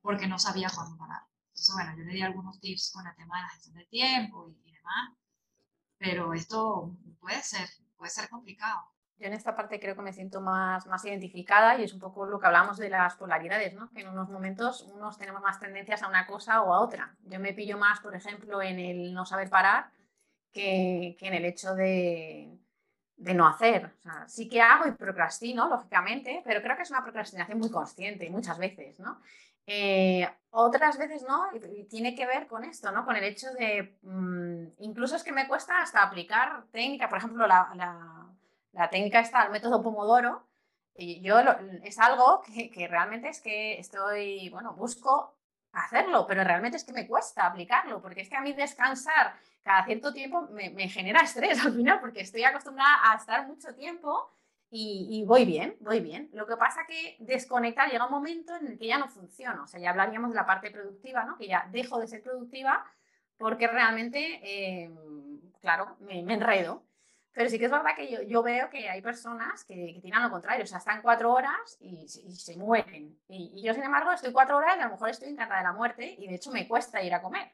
[0.00, 1.22] porque no sabía cuándo parar.
[1.56, 4.50] Entonces, bueno, yo le di algunos tips con el tema de la gestión del tiempo
[4.62, 5.16] y, demás,
[5.96, 8.82] pero esto puede ser, puede ser complicado.
[9.16, 12.26] Yo en esta parte creo que me siento más, más identificada y es un poco
[12.26, 13.88] lo que hablamos de las polaridades, ¿no?
[13.90, 17.16] que en unos momentos unos tenemos más tendencias a una cosa o a otra.
[17.22, 19.90] Yo me pillo más, por ejemplo, en el no saber parar
[20.52, 22.60] que, que en el hecho de,
[23.16, 23.86] de no hacer.
[23.98, 27.70] O sea, sí que hago y procrastino, lógicamente, pero creo que es una procrastinación muy
[27.70, 29.20] consciente muchas veces, ¿no?
[29.66, 33.04] Eh, otras veces no, y, tiene que ver con esto, ¿no?
[33.04, 37.46] Con el hecho de, mm, incluso es que me cuesta hasta aplicar técnica, por ejemplo,
[37.46, 38.26] la, la,
[38.72, 40.46] la técnica está, el método Pomodoro,
[40.94, 41.38] y yo
[41.82, 45.36] es algo que, que, realmente es que estoy, bueno, busco
[45.72, 49.84] hacerlo, pero realmente es que me cuesta aplicarlo, porque es que a mí descansar cada
[49.84, 54.30] cierto tiempo me, me genera estrés al final, porque estoy acostumbrada a estar mucho tiempo
[54.70, 56.28] y, voy bien, voy bien.
[56.32, 59.62] Lo que pasa que desconectar llega un momento en el que ya no funciona.
[59.62, 61.38] O sea, ya hablaríamos de la parte productiva, ¿no?
[61.38, 62.84] Que ya dejo de ser productiva
[63.38, 64.90] porque realmente, eh,
[65.60, 66.84] claro, me, enredo.
[67.32, 70.22] Pero sí que es verdad que yo, yo veo que hay personas que, que, tienen
[70.22, 73.18] lo contrario, o sea, están cuatro horas y, se mueren.
[73.28, 75.66] Y, y, yo, sin embargo, estoy cuatro horas y a lo mejor estoy encantada de
[75.66, 77.52] la muerte y de hecho me cuesta ir a comer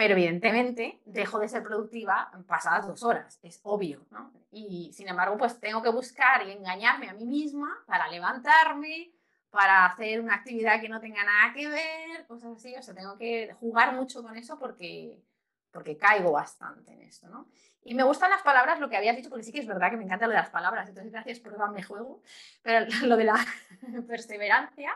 [0.00, 4.32] pero evidentemente dejo de ser productiva pasadas dos horas, es obvio, ¿no?
[4.50, 9.12] Y sin embargo, pues tengo que buscar y engañarme a mí misma para levantarme,
[9.50, 13.18] para hacer una actividad que no tenga nada que ver, cosas así, o sea, tengo
[13.18, 15.22] que jugar mucho con eso porque,
[15.70, 17.50] porque caigo bastante en esto, ¿no?
[17.84, 19.98] Y me gustan las palabras, lo que habías dicho, porque sí que es verdad que
[19.98, 22.22] me encanta lo de las palabras, entonces gracias por darme juego,
[22.62, 23.46] pero lo de la
[24.08, 24.94] perseverancia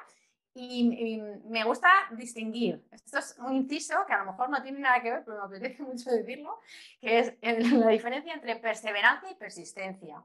[0.54, 2.86] y, me gusta distinguir.
[2.92, 5.44] Esto es un inciso que a lo mejor no tiene nada que ver, pero me
[5.44, 6.60] apetece mucho decirlo,
[7.00, 10.22] que es la diferencia entre perseverancia y persistencia.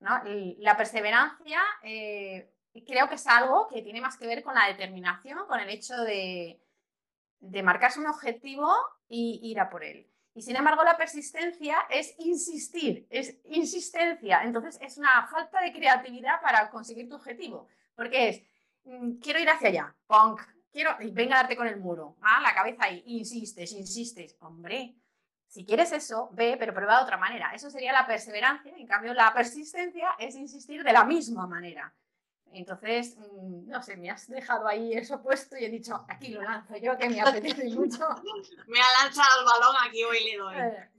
[0.00, 0.22] ¿no?
[0.58, 2.50] La perseverancia eh,
[2.86, 5.96] creo que es algo que tiene más que ver con la determinación, con el hecho
[6.02, 6.60] de,
[7.40, 8.74] de marcarse un objetivo
[9.08, 10.06] y ir a por él.
[10.34, 14.42] Y sin embargo, la persistencia es insistir, es insistencia.
[14.44, 17.66] Entonces, es una falta de creatividad para conseguir tu objetivo.
[17.96, 18.42] Porque es,
[19.20, 22.40] quiero ir hacia allá, punk, quiero, venga a darte con el muro, ¿ah?
[22.40, 24.36] la cabeza ahí, insistes, insistes.
[24.40, 24.96] Hombre,
[25.46, 27.52] si quieres eso, ve, pero prueba de otra manera.
[27.54, 28.72] Eso sería la perseverancia.
[28.76, 31.92] En cambio, la persistencia es insistir de la misma manera.
[32.52, 36.42] Entonces, mm, no sé, me has dejado ahí eso puesto y he dicho, aquí lo
[36.42, 38.08] lanzo yo, que me apetece mucho.
[38.66, 40.56] me ha lanzado el balón, aquí hoy le doy.
[40.56, 40.90] Eh.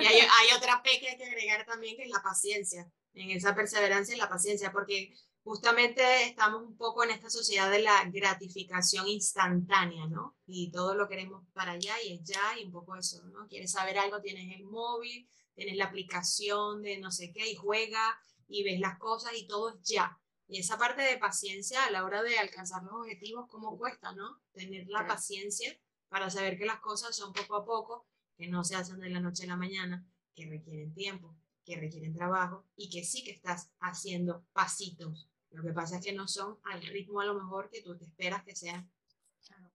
[0.00, 3.30] y hay, hay, otra P que hay que agregar también, que es la paciencia, en
[3.30, 8.04] esa perseverancia y la paciencia, porque justamente estamos un poco en esta sociedad de la
[8.10, 10.36] gratificación instantánea, ¿no?
[10.46, 13.46] Y todo lo queremos para allá y es ya y un poco eso, ¿no?
[13.48, 18.18] Quieres saber algo, tienes el móvil, tienes la aplicación de no sé qué y juega
[18.48, 20.18] y ves las cosas y todo es ya.
[20.46, 24.42] Y esa parte de paciencia a la hora de alcanzar los objetivos, ¿cómo cuesta, no?
[24.52, 25.78] Tener la paciencia
[26.08, 29.20] para saber que las cosas son poco a poco, que no se hacen de la
[29.20, 33.70] noche a la mañana, que requieren tiempo, que requieren trabajo y que sí que estás
[33.80, 35.28] haciendo pasitos.
[35.50, 38.04] Lo que pasa es que no son al ritmo a lo mejor que tú te
[38.04, 38.90] esperas que sean,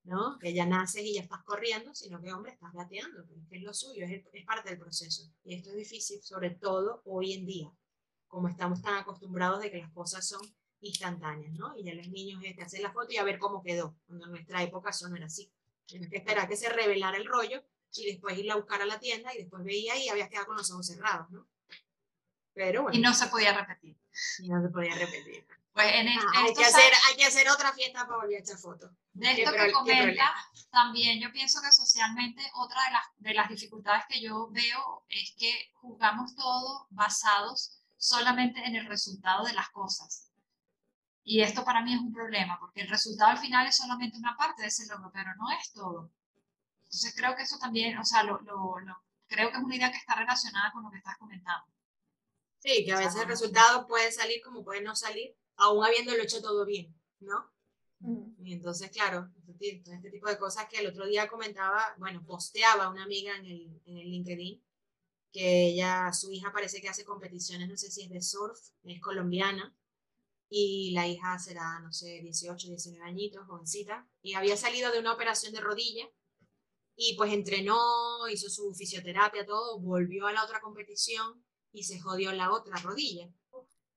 [0.03, 0.39] ¿no?
[0.39, 3.73] Que ya naces y ya estás corriendo, sino que, hombre, estás gateando, que es lo
[3.73, 5.29] suyo, es, es parte del proceso.
[5.43, 7.71] Y esto es difícil, sobre todo hoy en día,
[8.27, 10.41] como estamos tan acostumbrados de que las cosas son
[10.79, 11.77] instantáneas, ¿no?
[11.77, 14.25] Y ya los niños es que hacer la foto y a ver cómo quedó, cuando
[14.25, 15.51] en nuestra época eso no era así.
[15.85, 17.63] Tienes que esperar que se revelara el rollo
[17.93, 20.57] y después ir a buscar a la tienda y después veía y había quedado con
[20.57, 21.47] los ojos cerrados, ¿no?
[22.55, 22.97] Pero bueno.
[22.97, 23.95] Y no se podía repetir.
[24.39, 25.45] Y no se podía repetir.
[25.73, 28.57] Pues en ah, hay, que hacer, hay que hacer otra fiesta para volver a echar
[28.57, 28.91] fotos.
[29.11, 30.33] De esto que comenta,
[30.71, 35.35] también yo pienso que socialmente otra de las, de las dificultades que yo veo es
[35.37, 40.31] que juzgamos todo basados solamente en el resultado de las cosas.
[41.25, 44.37] Y esto para mí es un problema, porque el resultado al final es solamente una
[44.37, 46.09] parte de ese logro, pero no es todo.
[46.83, 48.75] Entonces creo que eso también, o sea, lo, lo,
[49.27, 51.74] creo que es una idea que está relacionada con lo que estás comentando.
[52.59, 56.41] Sí, que a veces el resultado puede salir como puede no salir, aún habiéndolo hecho
[56.41, 57.51] todo bien, ¿no?
[58.43, 62.89] Y entonces, claro, este, este tipo de cosas que el otro día comentaba, bueno, posteaba
[62.89, 64.63] una amiga en el, en el LinkedIn,
[65.31, 69.01] que ella, su hija parece que hace competiciones, no sé si es de surf, es
[69.01, 69.75] colombiana,
[70.49, 75.13] y la hija será, no sé, 18, 19 añitos, jovencita, y había salido de una
[75.13, 76.07] operación de rodilla
[76.95, 77.77] y pues entrenó,
[78.31, 81.44] hizo su fisioterapia, todo, volvió a la otra competición
[81.75, 83.29] y se jodió la otra rodilla.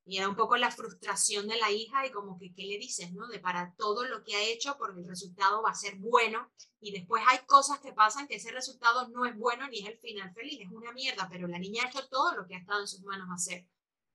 [0.04, 3.12] Y era un poco la frustración de la hija y como que, ¿qué le dices,
[3.12, 3.28] no?
[3.28, 6.50] De para todo lo que ha hecho, porque el resultado va a ser bueno.
[6.80, 9.98] Y después hay cosas que pasan que ese resultado no es bueno ni es el
[9.98, 12.80] final feliz, es una mierda, pero la niña ha hecho todo lo que ha estado
[12.80, 13.66] en sus manos hacer.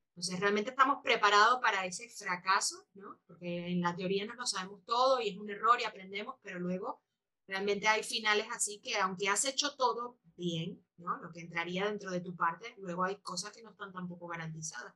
[0.08, 3.20] Entonces, realmente estamos preparados para ese fracaso, ¿no?
[3.26, 6.58] Porque en la teoría no lo sabemos todo y es un error y aprendemos, pero
[6.58, 7.02] luego
[7.46, 11.16] realmente hay finales así que aunque has hecho todo bien, ¿no?
[11.18, 14.94] Lo que entraría dentro de tu parte, luego hay cosas que no están tampoco garantizadas.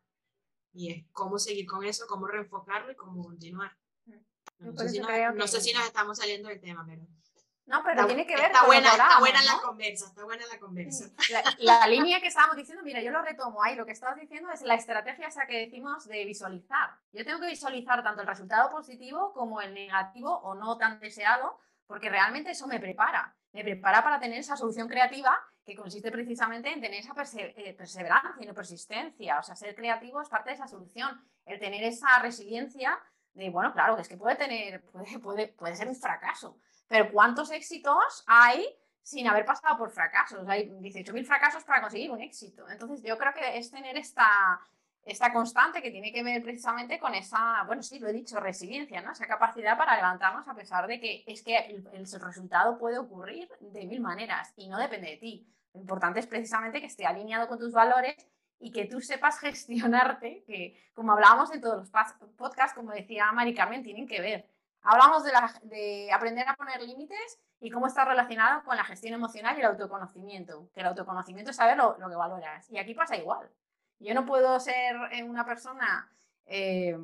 [0.72, 3.76] Y es cómo seguir con eso, cómo reenfocarlo y cómo continuar.
[4.58, 7.06] No, sé si, no sé si nos estamos saliendo del tema, pero...
[7.68, 11.10] No, pero tiene que ver está buena, Está buena la conversa, está buena la conversa.
[11.58, 14.62] La, línea que estábamos diciendo, mira, yo lo retomo ahí, lo que estabas diciendo es
[14.62, 16.96] la estrategia esa que decimos de visualizar.
[17.12, 21.60] Yo tengo que visualizar tanto el resultado positivo como el negativo o no tan deseado,
[21.86, 23.36] porque realmente eso me prepara.
[23.52, 28.32] Me prepara para tener esa solución creativa que consiste precisamente en tener esa eh, perseverancia
[28.40, 29.38] y persistencia.
[29.38, 31.20] O sea, ser creativo es parte de esa solución.
[31.44, 32.98] El tener esa resiliencia
[33.34, 37.50] de, bueno, claro, es que puede tener, puede, puede, puede ser un fracaso pero ¿cuántos
[37.50, 38.66] éxitos hay
[39.02, 40.48] sin haber pasado por fracasos?
[40.48, 42.68] Hay 18.000 fracasos para conseguir un éxito.
[42.68, 44.26] Entonces yo creo que es tener esta,
[45.08, 49.00] esta constante que tiene que ver precisamente con esa, bueno, sí, lo he dicho, resiliencia,
[49.00, 49.12] ¿no?
[49.12, 53.86] Esa capacidad para levantarnos a pesar de que es que el, resultado puede ocurrir de
[53.86, 55.46] mil maneras y no depende de ti.
[55.72, 58.16] Lo importante es precisamente que esté alineado con tus valores
[58.60, 61.90] y que tú sepas gestionarte, que como hablábamos en todos los
[62.36, 64.48] podcasts, como decía Mari Carmen, tienen que ver.
[64.82, 69.60] Hablamos de, aprender a poner límites y cómo está relacionado con la gestión emocional y
[69.60, 70.70] el autoconocimiento.
[70.72, 72.70] Que el autoconocimiento es saber lo, que valoras.
[72.70, 73.50] Y aquí pasa igual.
[73.98, 76.10] Yo no puedo ser eh, una persona
[76.46, 76.96] eh,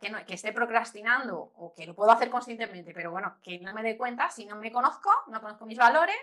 [0.00, 3.82] que, que, esté procrastinando o que lo puedo hacer conscientemente, pero bueno, que no me
[3.82, 6.16] dé cuenta si no me conozco, no conozco mis valores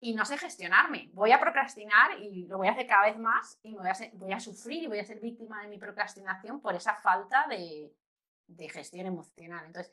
[0.00, 1.10] y no sé gestionarme.
[1.12, 4.32] Voy a procrastinar y lo voy a hacer cada vez más y voy, a voy
[4.32, 7.92] a sufrir y voy a ser víctima de mi procrastinación por esa falta de,
[8.46, 9.64] de gestión emocional.
[9.66, 9.92] Entonces,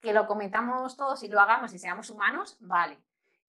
[0.00, 2.98] que lo cometamos todos y lo hagamos y seamos humanos, vale.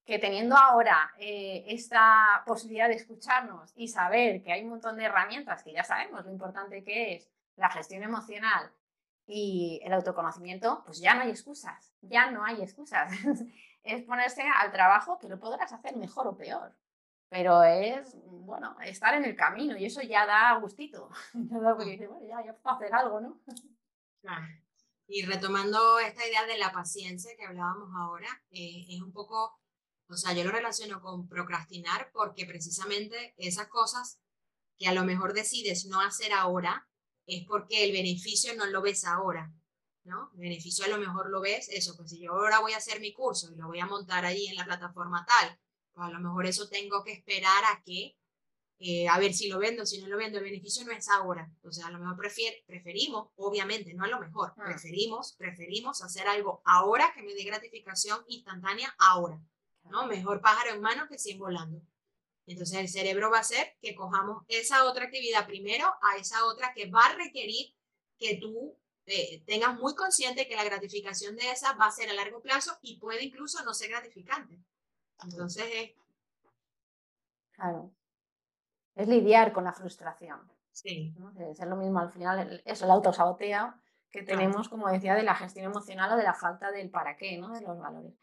[0.05, 5.05] Que teniendo ahora eh, esta posibilidad de escucharnos y saber que hay un montón de
[5.05, 8.71] herramientas que ya sabemos lo importante que es la gestión emocional
[9.25, 13.11] y el autoconocimiento, pues ya no hay excusas, ya no hay excusas.
[13.83, 16.75] es ponerse al trabajo que lo podrás hacer mejor o peor,
[17.29, 21.09] pero es, bueno, estar en el camino y eso ya da gustito.
[21.33, 23.39] ya, ya puedo hacer algo, ¿no?
[25.07, 29.59] Y retomando esta idea de la paciencia que hablábamos ahora, eh, es un poco,
[30.13, 34.19] o sea, yo lo relaciono con procrastinar porque precisamente esas cosas
[34.77, 36.87] que a lo mejor decides no hacer ahora
[37.25, 39.51] es porque el beneficio no lo ves ahora,
[40.03, 40.31] ¿no?
[40.35, 42.99] El beneficio a lo mejor lo ves, eso, pues si yo ahora voy a hacer
[42.99, 45.59] mi curso y lo voy a montar ahí en la plataforma tal,
[45.93, 48.15] pues a lo mejor eso tengo que esperar a que
[48.85, 51.49] eh, a ver si lo vendo, si no lo vendo, el beneficio no es ahora.
[51.63, 52.17] O sea, a lo mejor
[52.65, 54.63] preferimos, obviamente, no a lo mejor, ah.
[54.65, 59.39] preferimos, preferimos hacer algo ahora que me dé gratificación instantánea ahora.
[59.85, 60.07] ¿No?
[60.07, 61.81] Mejor pájaro en mano que 100 volando.
[62.45, 66.73] Entonces el cerebro va a hacer que cojamos esa otra actividad primero a esa otra
[66.73, 67.73] que va a requerir
[68.17, 72.13] que tú eh, tengas muy consciente que la gratificación de esa va a ser a
[72.13, 74.59] largo plazo y puede incluso no ser gratificante.
[75.21, 75.91] Entonces es...
[77.51, 77.93] Claro
[78.95, 80.39] es lidiar con la frustración.
[80.71, 81.15] Sí.
[81.51, 83.73] Es lo mismo al final, eso, el autosaboteo
[84.11, 87.37] que tenemos, como decía, de la gestión emocional o de la falta del para qué,
[87.37, 87.51] ¿no?
[87.51, 88.13] de los valores.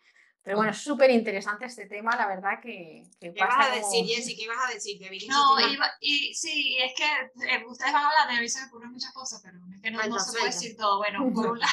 [0.43, 3.11] Pero bueno, es súper interesante este tema, la verdad que...
[3.21, 4.35] ¿Qué vas a decir, Jessy?
[4.35, 4.99] ¿Qué ibas a decir?
[5.29, 5.57] no,
[6.01, 7.05] y sí, es que
[7.47, 9.83] eh, ustedes van a hablar de a mí se me ocurren muchas cosas, pero es
[9.83, 10.99] que no, no se puede decir todo.
[10.99, 11.73] Bueno, por un, lado,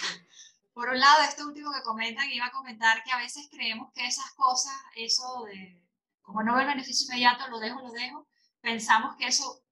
[0.74, 4.05] por un lado, esto último que comentan, iba a comentar que a veces creemos que
[4.05, 5.82] esas cosas, eso de,
[6.22, 8.28] como no veo el beneficio inmediato, lo dejo, lo dejo,
[8.59, 9.63] pensamos que eso,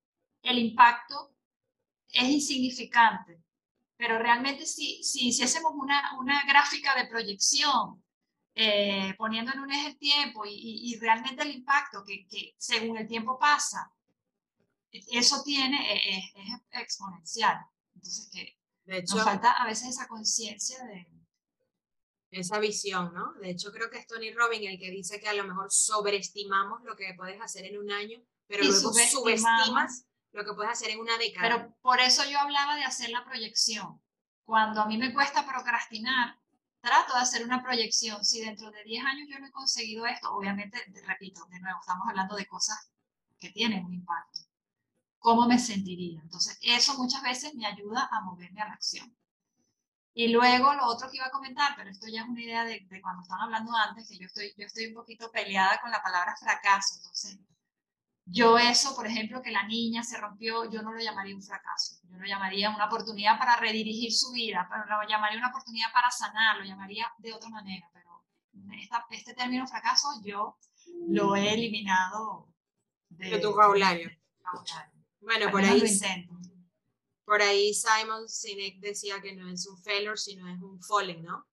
[0.42, 1.36] el impacto
[2.14, 3.44] es insignificante,
[3.98, 8.05] pero realmente si, si hiciésemos una, una gráfica de proyección,
[8.56, 12.98] eh, poniendo en un eje el tiempo y, y, realmente el impacto que, que, según
[12.98, 13.92] el tiempo pasa,
[14.92, 17.58] eso tiene, e, e, es, exponencial.
[17.94, 21.08] Entonces, que de hecho, nos falta a veces esa conciencia de...
[22.32, 23.34] Esa visión, ¿no?
[23.34, 26.84] De hecho, creo que es Tony Robbins el que dice que a lo mejor sobreestimamos
[26.84, 31.00] lo que puedes hacer en un año pero luego subestimas lo que puedes hacer en
[31.00, 31.50] una década.
[31.50, 34.02] Pero por eso yo hablaba de hacer la proyección.
[34.44, 36.38] Cuando a mí me cuesta procrastinar,
[36.86, 38.24] trato de hacer una proyección.
[38.24, 40.78] Si dentro de 10 años yo no he conseguido esto, obviamente,
[41.08, 42.92] repito, de nuevo, estamos hablando de cosas
[43.40, 44.42] que tienen un impacto.
[45.18, 46.22] ¿Cómo me sentiría?
[46.22, 49.18] Entonces, eso muchas veces me ayuda a moverme a la acción.
[50.14, 52.86] Y luego lo otro que iba a comentar, pero esto ya es una idea de,
[52.88, 56.04] de cuando estaban hablando antes, que yo estoy, yo estoy un poquito peleada con la
[56.04, 56.96] palabra fracaso.
[56.98, 57.40] Entonces,
[58.26, 61.98] yo eso, por ejemplo, que la niña se rompió, yo no lo llamaría un fracaso,
[62.10, 66.10] yo lo llamaría una oportunidad para redirigir su vida, pero lo llamaría una oportunidad para
[66.10, 68.24] sanar, lo llamaría de otra manera, pero
[69.12, 70.58] este término fracaso yo
[71.08, 72.48] lo he eliminado
[73.10, 74.10] de, tu vocabulario.
[75.22, 75.82] Bueno, por ahí,
[77.26, 81.48] por ahí Simon Sinek decía que no es un failure, sino es un falling, ¿no?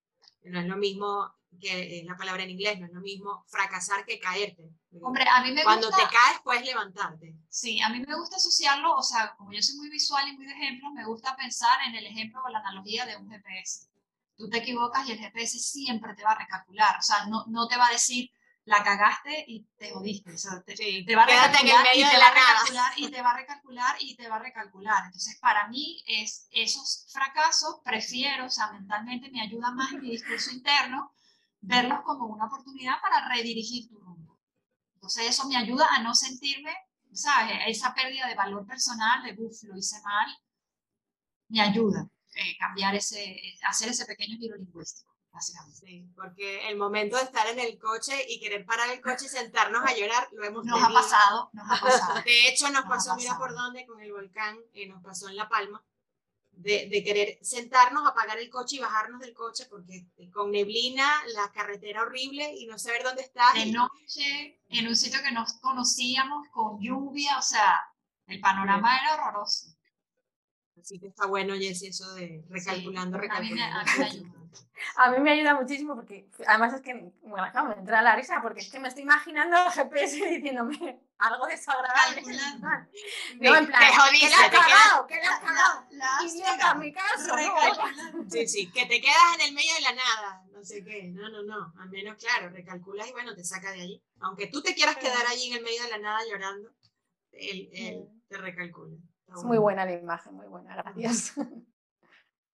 [0.45, 4.05] no es lo mismo que es la palabra en inglés, no es lo mismo fracasar
[4.05, 4.71] que caerte.
[5.01, 7.35] Hombre, a mí me Cuando te caes, puedes levantarte.
[7.49, 10.47] Sí, a mí me gusta asociarlo, o sea, como yo soy muy visual y muy
[10.47, 13.89] de ejemplo, me gusta pensar en el ejemplo o la analogía de un GPS.
[14.37, 17.69] Tú te equivocas y el GPS siempre te va a recalcular, o sea, no, no
[17.69, 18.31] te va a decir,
[18.65, 20.33] la cagaste y te jodiste.
[20.33, 23.31] O sea, te, te, va a recalcular y te va a recalcular y te va
[23.31, 25.05] a recalcular y te va a recalcular.
[25.07, 30.11] Entonces, para mí, es, esos fracasos prefiero, o sea, mentalmente me ayuda más en mi
[30.11, 31.13] discurso interno,
[31.63, 34.39] verlos como una oportunidad para redirigir tu rumbo.
[34.95, 36.75] Entonces, eso me ayuda a no sentirme,
[37.13, 37.57] ¿sabes?
[37.67, 40.29] Esa pérdida de valor personal, de, uff, lo hice mal,
[41.49, 43.37] me ayuda eh, cambiar ese,
[43.69, 45.13] hacer ese pequeño giro lingüístico.
[45.73, 49.29] Sí, porque el momento de estar en el coche y querer parar el coche y
[49.29, 52.23] sentarnos a llorar, lo hemos Nos ha pasado, nos ha pasado.
[52.25, 55.49] De hecho, nos, pasó, mira por dónde, con el volcán, y nos pasó en La
[55.49, 55.83] Palma,
[56.53, 61.51] de, de, querer sentarnos, apagar el coche y bajarnos del coche, porque con neblina, la
[61.51, 63.53] carretera horrible y no saber dónde está.
[63.55, 67.81] De noche, en un sitio que no conocíamos, con lluvia, o sea,
[68.27, 69.75] el panorama era horroroso.
[70.81, 73.81] Así que está bueno, Jessy, eso de recalculando, recalculando.
[74.97, 78.41] A mí, me, ayuda muchísimo porque además es que, bueno, no, me entra la risa
[78.43, 82.23] porque es que me estoy imaginando el GPS diciéndome algo desagradable.
[83.41, 85.87] No, en plan, te jodiste, le has cagado, que le has cagado.
[86.25, 87.35] Idiota, mi caso.
[88.31, 91.09] Sí, sí, que te quedas en el medio de la nada, no sé qué.
[91.09, 91.73] No, no, no.
[91.81, 94.05] Al menos, claro, recalculas y bueno, te saca de allí.
[94.21, 96.71] Aunque tú te quieras quedar allí en el medio de la nada llorando,
[97.33, 98.97] él, él te recalcula.
[99.35, 101.35] Es muy buena la imagen, muy buena, gracias.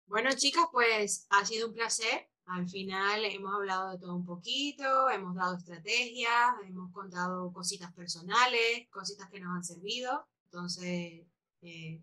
[0.07, 5.11] Bueno, chicas, pues ha sido un placer Al final hemos hablado de todo un poquito,
[5.11, 10.27] hemos dado estrategias, hemos contado cositas personales, cositas que nos han servido.
[10.45, 11.27] Entonces,
[11.61, 12.03] eh,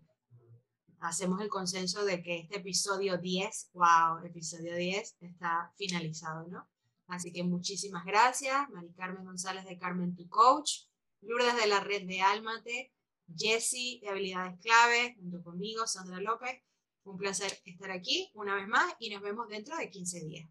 [1.00, 6.68] hacemos el consenso de que este episodio 10, wow, episodio 10 está finalizado, ¿no?
[7.08, 10.86] Así que muchísimas gracias, Mari Carmen González de Carmen Tu Coach,
[11.22, 12.92] Lourdes de la red de Almate,
[13.36, 16.62] Jessie de Habilidades Clave, junto conmigo, Sandra López.
[17.06, 20.50] Un placer estar aquí una vez más y nos vemos dentro de 15 días.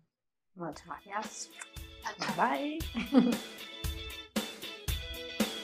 [0.53, 1.49] Muchas gracias.
[2.37, 2.79] Bye.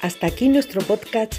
[0.02, 1.36] Hasta aquí nuestro podcast